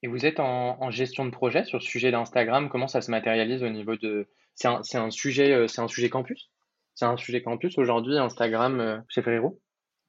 [0.03, 3.63] Et vous êtes en, gestion de projet sur ce sujet d'Instagram, comment ça se matérialise
[3.63, 4.29] au niveau de...
[4.55, 6.51] C'est un, sujet, un sujet campus?
[6.95, 9.61] C'est un sujet campus aujourd'hui, Instagram chez Ferrero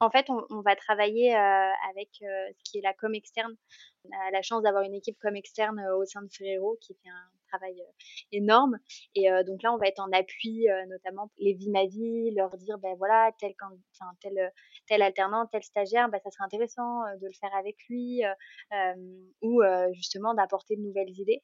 [0.03, 3.55] en fait, on, va travailler euh, avec euh, ce qui est la com externe.
[4.05, 6.93] On a la chance d'avoir une équipe com externe euh, au sein de Ferrero qui
[7.01, 7.81] fait un travail
[8.31, 8.77] énorme.
[9.15, 13.31] Et donc là, on va être en appui, notamment les vies leur dire, ben voilà,
[13.39, 13.53] tel,
[14.87, 18.23] tel, alternant, tel stagiaire, ben, ça serait intéressant de le faire avec lui
[19.43, 21.43] ou justement d'apporter de nouvelles idées.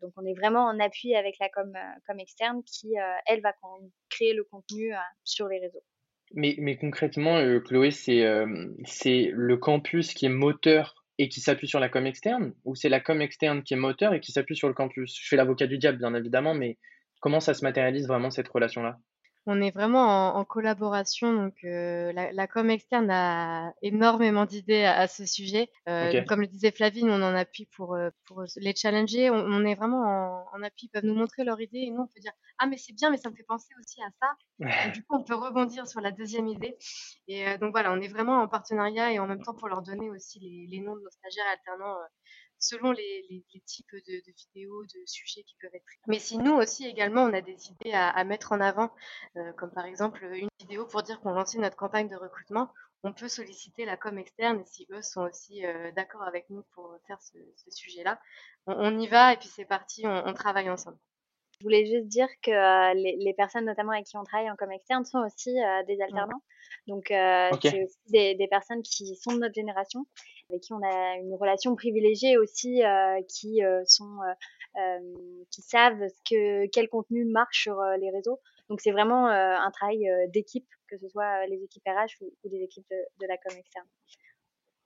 [0.00, 2.94] donc on est vraiment en appui avec la com externe qui,
[3.26, 3.52] elle, va
[4.08, 5.84] créer le contenu sur les réseaux.
[6.34, 8.24] Mais, mais concrètement, Chloé, c'est
[8.84, 12.88] c'est le campus qui est moteur et qui s'appuie sur la com externe ou c'est
[12.88, 15.18] la com externe qui est moteur et qui s'appuie sur le campus?
[15.20, 16.78] Je fais l'avocat du diable, bien évidemment, mais
[17.20, 18.98] comment ça se matérialise vraiment cette relation-là?
[19.46, 25.26] On est vraiment en, collaboration, donc euh, la, com externe a énormément d'idées à, ce
[25.26, 25.68] sujet.
[25.88, 29.30] Euh, comme le disait Flavine, on en appuie pour, euh, pour les challenger.
[29.30, 32.20] On, est vraiment en, appui, ils peuvent nous montrer leurs idées et nous on peut
[32.20, 34.90] dire ah mais c'est bien, mais ça me fait penser aussi à ça.
[34.90, 36.76] du coup on peut rebondir sur la deuxième idée.
[37.26, 40.08] Et donc voilà, on est vraiment en partenariat et en même temps pour leur donner
[40.10, 41.96] aussi les, les noms de nos stagiaires alternants
[42.62, 45.98] selon les, types de, vidéos, de sujets qui peuvent être pris.
[46.06, 48.90] Mais si nous aussi également, on a des idées à, mettre en avant,
[49.36, 53.12] euh, comme par exemple une vidéo pour dire qu'on lançait notre campagne de recrutement, on
[53.12, 57.20] peut solliciter la com externe si eux sont aussi euh, d'accord avec nous pour faire
[57.20, 57.36] ce,
[57.68, 58.20] sujet-là.
[58.66, 60.98] On, y va et puis c'est parti, on, travaille ensemble.
[61.58, 64.70] Je voulais juste dire que euh, les, personnes notamment avec qui on travaille en com
[64.70, 65.52] externe sont aussi
[65.88, 66.42] des alternants.
[66.86, 70.06] Donc c'est aussi des, des, personnes qui sont de notre génération
[70.52, 74.18] avec qui on a une relation privilégiée aussi, euh, qui euh, sont,
[74.76, 74.80] euh,
[75.50, 78.38] qui savent ce que quel contenu marche sur les réseaux.
[78.68, 82.86] Donc c'est vraiment un travail d'équipe, que ce soit les équipes RH ou, les équipes
[82.90, 83.86] de, la com externe.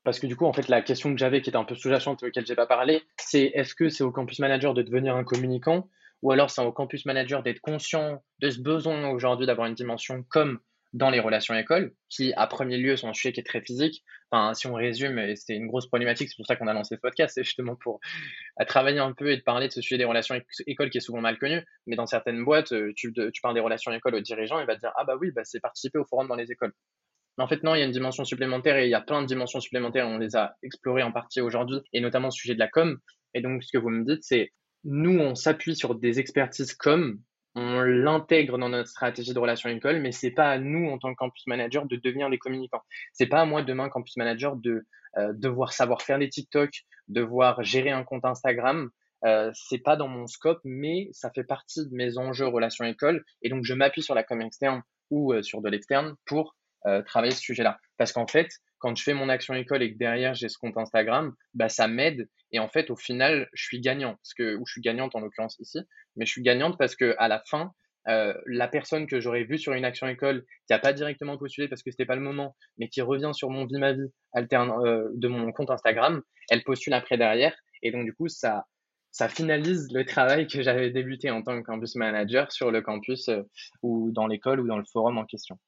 [0.03, 2.23] Parce que du coup, en fait, la question que j'avais, qui était un peu sous-jacente,
[2.23, 5.89] auquel j'ai pas parlé, c'est est-ce que c'est au campus manager de devenir un communicant,
[6.23, 10.25] ou alors c'est au campus manager d'être conscient de ce besoin aujourd'hui d'avoir une dimension
[10.29, 10.61] comme
[10.93, 14.03] dans les relations écoles, qui à premier lieu sont un sujet qui est très physique.
[14.31, 17.01] Enfin, si on résume, c'est une grosse problématique, c'est pour ça qu'on a lancé ce
[17.01, 18.01] podcast, c'est justement pour
[18.67, 21.21] travailler un peu et de parler de ce sujet des relations écoles qui est souvent
[21.21, 21.63] mal connu.
[21.87, 23.13] Mais dans certaines boîtes, euh, tu,
[23.43, 25.61] parles des relations écoles au dirigeant, il va te dire ah bah oui, bah, c'est
[25.61, 26.73] participer au forum dans les écoles.
[27.39, 29.21] Mais en fait, non, il y a une dimension supplémentaire et il y a plein
[29.21, 30.09] de dimensions supplémentaires.
[30.09, 32.99] On les a explorées en partie aujourd'hui et notamment le sujet de la com.
[33.35, 34.53] Et donc, ce que vous me dites, c'est
[34.85, 37.19] nous, on s'appuie sur des expertises com
[37.57, 41.11] on l'intègre dans notre stratégie de relation école, mais c'est pas à nous en tant
[41.11, 42.83] que campus manager de devenir des communicants.
[43.15, 44.85] C'est pas à moi demain campus manager de
[45.17, 46.71] euh, devoir savoir faire des TikTok,
[47.09, 48.91] devoir gérer un compte Instagram.
[49.25, 53.25] Euh, c'est pas dans mon scope, mais ça fait partie de mes enjeux relation école,
[53.41, 56.55] et donc je m'appuie sur la com externe ou euh, sur de l'externe pour
[56.87, 57.79] euh, travailler ce sujet-là.
[57.97, 58.49] Parce qu'en fait,
[58.79, 61.89] quand je fais mon action école et que derrière j'ai ce compte Instagram, bah ça
[61.89, 65.57] m'aide et en fait au final je suis gagnant ou je suis gagnante en l'occurrence
[65.61, 65.81] ici,
[66.17, 67.73] mais je suis gagnante parce que à la fin
[68.09, 71.69] euh, la personne que j'aurais vue sur une action école qui a pas directement postulé
[71.69, 75.09] parce que c'était pas le moment, mais qui revient sur mon vie ma vie euh,
[75.15, 78.65] de mon compte Instagram, elle postule après derrière et donc du coup ça
[79.11, 83.31] ça finalise le travail que j'avais débuté en tant que campus manager sur le campus
[83.83, 85.59] ou dans l'école ou dans le forum en question.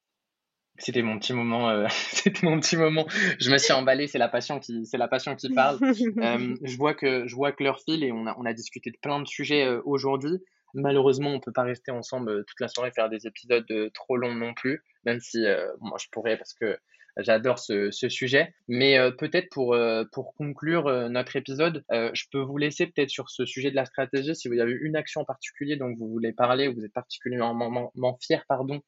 [0.79, 1.69] C'était mon petit moment.
[1.71, 3.07] Euh, c'était mon petit moment.
[3.39, 4.07] Je me suis emballé.
[4.07, 5.79] C'est la passion qui, c'est la passion qui parle.
[6.19, 8.91] Euh, je vois que, je vois que l'heure file et on a, on a discuté
[8.91, 10.39] de plein de sujets euh, aujourd'hui.
[10.75, 14.55] Malheureusement, on peut pas rester ensemble toute la soirée faire des épisodes trop longs non
[14.55, 14.83] plus.
[15.05, 15.45] Même si
[15.81, 16.79] moi je pourrais parce que
[17.19, 18.55] J'adore ce, ce, sujet.
[18.69, 23.11] Mais euh, peut-être pour, euh, pour conclure euh, notre épisode, je peux vous laisser peut-être
[23.11, 26.09] sur ce sujet de la stratégie, si vous avez une action en particulier dont vous
[26.09, 27.91] voulez parler, ou vous êtes particulièrement
[28.21, 28.81] fier, pardon,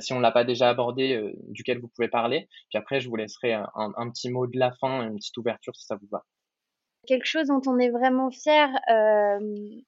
[0.00, 2.48] si on ne l'a pas déjà abordé, duquel vous pouvez parler.
[2.70, 5.76] Puis après, je vous laisserai un, un petit mot de la fin, une petite ouverture
[5.76, 6.24] si ça vous va
[7.06, 9.38] quelque chose dont on est vraiment fier, euh,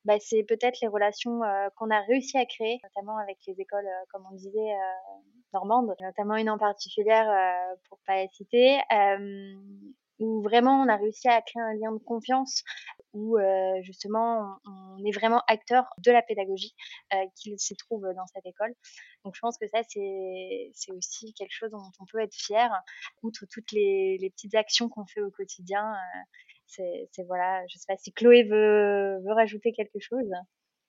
[0.04, 3.86] bah, c'est peut-être les relations euh, qu'on a réussi à créer, notamment avec les écoles,
[3.86, 4.72] euh, comme on disait,
[5.52, 7.26] normandes, notamment une en particulière,
[7.88, 8.78] pour pas la citer,
[10.18, 12.64] où vraiment on a réussi à créer un lien de confiance,
[13.14, 13.38] où
[13.80, 16.74] justement on, est vraiment acteur de la pédagogie
[17.36, 18.74] qu'il s'y trouve dans cette école.
[19.24, 22.70] Donc je pense que ça c'est aussi quelque chose dont on peut être fier,
[23.22, 25.94] outre toutes les petites actions qu'on fait au quotidien
[26.68, 30.30] c'est voilà, je sais pas si Chloé veut, veut rajouter quelque chose.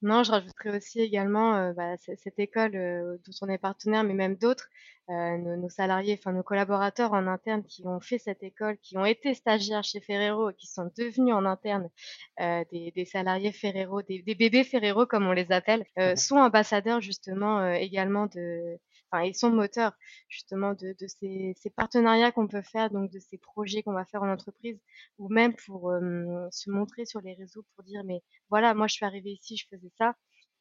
[0.02, 4.14] Non, je rajouterais aussi également euh, bah, cette école euh, dont on est partenaire, mais
[4.14, 4.70] même d'autres,
[5.10, 9.04] euh, nos, salariés, enfin nos collaborateurs en interne qui ont fait cette école, qui ont
[9.04, 11.90] été stagiaires chez Ferrero et qui sont devenus en interne
[12.38, 17.02] des, des, salariés Ferrero, des, des, bébés Ferrero comme on les appelle, mmh sont ambassadeurs
[17.02, 18.80] justement également de,
[19.12, 19.94] enfin, ils sont moteurs
[20.28, 24.06] justement de, de ces, ces, partenariats qu'on peut faire, donc de ces projets qu'on va
[24.06, 24.80] faire en entreprise,
[25.18, 28.94] ou même pour euh, se montrer sur les réseaux pour dire mais voilà, moi je
[28.96, 30.16] suis arrivée ici, je faisais ça,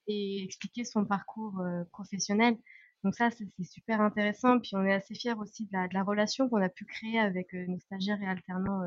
[0.06, 2.56] et expliquer son parcours euh, professionnel.
[3.04, 4.58] Donc ça, c'est super intéressant.
[4.58, 7.20] Puis on est assez fiers aussi de la, de la relation qu'on a pu créer
[7.20, 8.82] avec euh, nos stagiaires et alternants.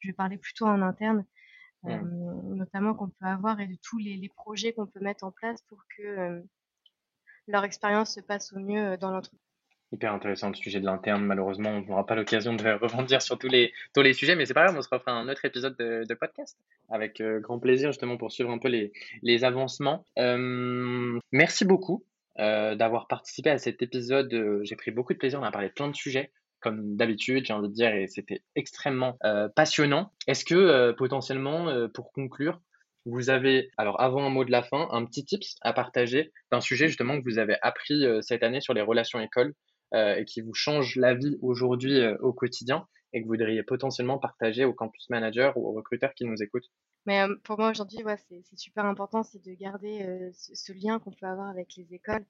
[0.00, 1.26] je vais parler plutôt en interne,
[1.84, 5.62] notamment qu'on peut avoir et de tous les, les projets qu'on peut mettre en place
[5.68, 6.42] pour que
[7.50, 9.40] leur expérience se passe au mieux euh, dans l'entreprise.
[9.92, 11.24] Hyper intéressant le sujet de l'interne.
[11.24, 14.54] Malheureusement, on n'aura pas l'occasion de rebondir sur tous les, tous les sujets, mais c'est
[14.54, 16.56] pas grave, on se refera un autre épisode de, podcast
[16.90, 18.92] avec euh, grand plaisir justement pour suivre un peu les,
[19.22, 20.04] les avancements.
[20.18, 22.04] Euh, merci beaucoup
[22.36, 24.62] d'avoir participé à cet épisode.
[24.62, 27.52] J'ai pris beaucoup de plaisir, on a parlé de plein de sujets comme d'habitude, j'ai
[27.52, 29.18] envie de dire, et c'était extrêmement
[29.54, 30.10] passionnant.
[30.26, 32.58] Est-ce que potentiellement, pour conclure,
[33.06, 36.60] vous avez, alors avant un mot de la fin, un petit tips à partager d'un
[36.60, 39.54] sujet justement que vous avez appris cette année sur les relations écoles
[39.92, 44.64] et qui vous change la vie aujourd'hui au quotidien et que vous voudriez potentiellement partager
[44.64, 46.70] au campus manager ou aux recruteurs qui nous écoutent
[47.06, 47.98] Mais pour moi aujourd'hui,
[48.28, 52.24] c'est super important, c'est de garder ce, lien qu'on peut avoir avec les écoles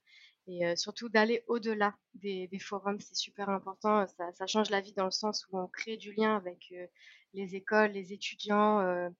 [0.46, 4.06] et surtout d'aller au-delà des, forums, c'est super important.
[4.06, 6.72] Ça, change la vie dans le sens où on crée du lien avec
[7.34, 9.10] les écoles, les étudiants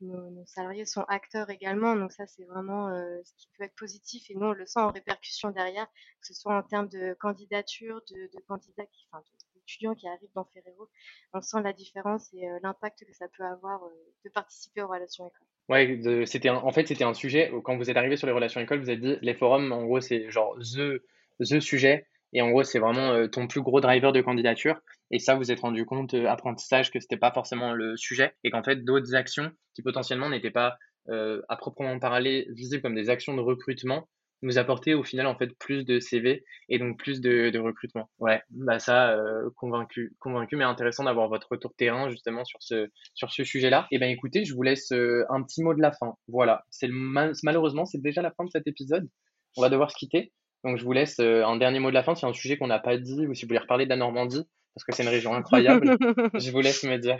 [0.00, 4.30] nos, salariés sont acteurs également, donc ça c'est vraiment euh, ce qui peut être positif
[4.30, 8.00] et nous on le sent en répercussion derrière, que ce soit en termes de candidature,
[8.10, 9.22] de, candidats, qui, enfin
[9.54, 10.88] d'étudiants qui arrivent dans Ferrero,
[11.32, 13.90] on sent la différence et euh, l'impact que ça peut avoir euh,
[14.24, 15.46] de participer aux relations écoles.
[15.68, 18.80] Ouais, c'était en fait c'était un sujet quand vous êtes arrivé sur les relations écoles,
[18.80, 21.02] vous avez dit les forums en gros c'est genre the
[21.40, 24.80] the sujet et en gros, c'est vraiment euh, ton plus gros driver de candidature.
[25.10, 28.50] Et ça, vous êtes rendu compte, euh, apprentissage, que c'était pas forcément le sujet et
[28.50, 30.76] qu'en fait, d'autres actions qui potentiellement n'étaient pas
[31.08, 34.08] euh, à proprement parler visibles comme des actions de recrutement
[34.42, 38.08] nous apportaient au final en fait plus de CV et donc plus de, de recrutement.
[38.20, 39.18] Ouais, bah ça,
[39.56, 43.88] convaincu, convaincu, mais intéressant d'avoir votre retour terrain justement sur ce sur ce sujet-là.
[43.90, 46.14] Et eh ben écoutez, je vous laisse un petit mot de la fin.
[46.28, 49.08] Voilà, c'est malheureusement c'est déjà la fin de cet épisode.
[49.56, 50.30] On va devoir se quitter.
[50.64, 52.66] Donc je vous laisse euh, un dernier mot de la fin, c'est un sujet qu'on
[52.66, 54.44] n'a pas dit, ou si vous voulez reparler de la Normandie,
[54.74, 55.96] parce que c'est une région incroyable,
[56.34, 57.18] je vous laisse me dire.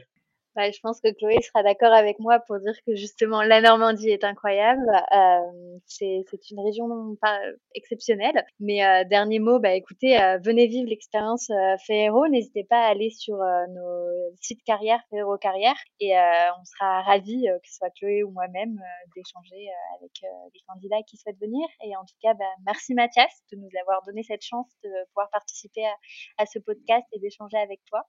[0.58, 4.10] Bah, je pense que Chloé sera d'accord avec moi pour dire que justement la Normandie
[4.10, 4.90] est incroyable.
[5.14, 7.38] Euh, c'est une région pas
[7.76, 8.44] exceptionnelle.
[8.58, 11.52] Mais euh, dernier mot, bah écoutez, euh, venez vivre l'expérience
[11.86, 12.26] Ferrero.
[12.26, 17.68] N'hésitez pas à aller sur nos sites carrière Ferrero Carrière et on sera ravis, que
[17.68, 18.80] ce soit Chloé ou moi-même,
[19.14, 20.10] d'échanger avec
[20.52, 21.68] les candidats qui souhaitent venir.
[21.84, 25.30] Et en tout cas, bah, merci Mathias de nous avoir donné cette chance de pouvoir
[25.30, 25.94] participer à,
[26.38, 28.02] à ce podcast et d'échanger avec toi.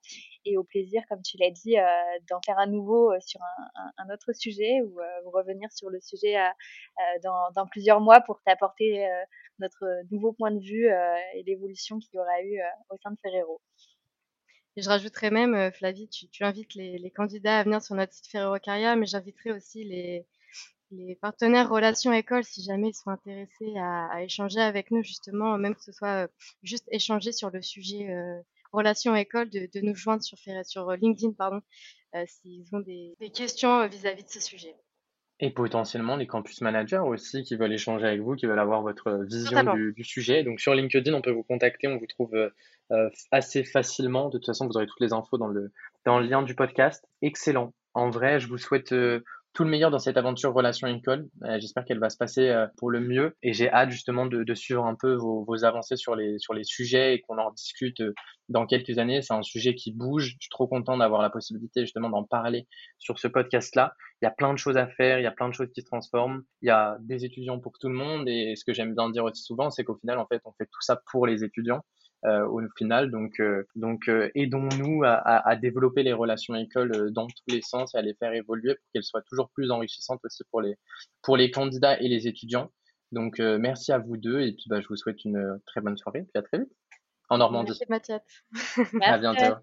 [0.46, 1.76] Et au plaisir, comme tu l'as dit,
[2.28, 3.40] dans faire à nouveau euh, sur
[3.98, 9.08] un, autre sujet ou, euh, revenir sur le sujet euh, dans, plusieurs mois pour t'apporter
[9.60, 10.88] notre nouveau point de vue
[11.36, 12.60] et l'évolution qu'il y aura eu
[12.90, 13.62] au sein de Ferrero.
[14.78, 18.96] Je rajouterais même, Flavie, tu, invites les, candidats à venir sur notre site Ferrero Caria,
[18.96, 20.26] mais j'inviterai aussi les,
[21.22, 25.84] partenaires relations écoles si jamais ils sont intéressés à, échanger avec nous justement, même que
[25.84, 26.30] ce soit
[26.64, 28.08] juste échanger sur le sujet
[28.72, 31.62] relations école, de, nous joindre sur, sur LinkedIn pardon,
[32.16, 34.76] euh, s'ils ont des, questions euh, vis-à-vis de ce sujet.
[35.40, 39.24] Et potentiellement les campus managers aussi qui veulent échanger avec vous, qui veulent avoir votre
[39.24, 40.44] vision du, sujet.
[40.44, 44.28] Donc sur LinkedIn, on peut vous contacter, on vous trouve euh, assez facilement.
[44.28, 45.72] De toute façon, vous aurez toutes les infos dans le,
[46.06, 47.08] dans le lien du podcast.
[47.22, 47.74] Excellent.
[47.94, 48.94] En vrai, je vous souhaite
[49.54, 51.28] tout le meilleur dans cette aventure relation école.
[51.44, 54.44] Euh, j'espère qu'elle va se passer euh, pour le mieux et j'ai hâte justement de,
[54.44, 57.52] de, suivre un peu vos, vos, avancées sur les, sur les sujets et qu'on en
[57.52, 58.14] discute euh,
[58.48, 59.22] dans quelques années.
[59.22, 60.36] C'est un sujet qui bouge.
[60.40, 62.68] Je suis trop content d'avoir la possibilité justement d'en parler
[63.00, 63.94] sur ce podcast-là.
[64.22, 65.82] Il y a plein de choses à faire, il y a plein de choses qui
[65.82, 66.44] se transforment.
[66.62, 69.24] Il y a des étudiants pour tout le monde et ce que j'aime bien dire
[69.24, 71.82] aussi souvent, c'est qu'au final, en fait, on fait tout ça pour les étudiants.
[72.26, 73.12] Euh, au final.
[73.12, 77.96] Donc, euh, donc euh, aidons-nous à, à, développer les relations écoles dans tous les sens
[77.96, 80.76] et à les faire évoluer pour qu'elles soient toujours plus enrichissantes aussi pour les,
[81.22, 82.74] pour les candidats et les étudiants.
[83.14, 86.24] Donc, merci à vous deux et puis bah, je vous souhaite une très bonne soirée.
[86.24, 86.72] Puis à très vite
[87.30, 87.72] en Normandie.
[87.72, 88.44] Merci Mathias.
[89.02, 89.56] à bientôt.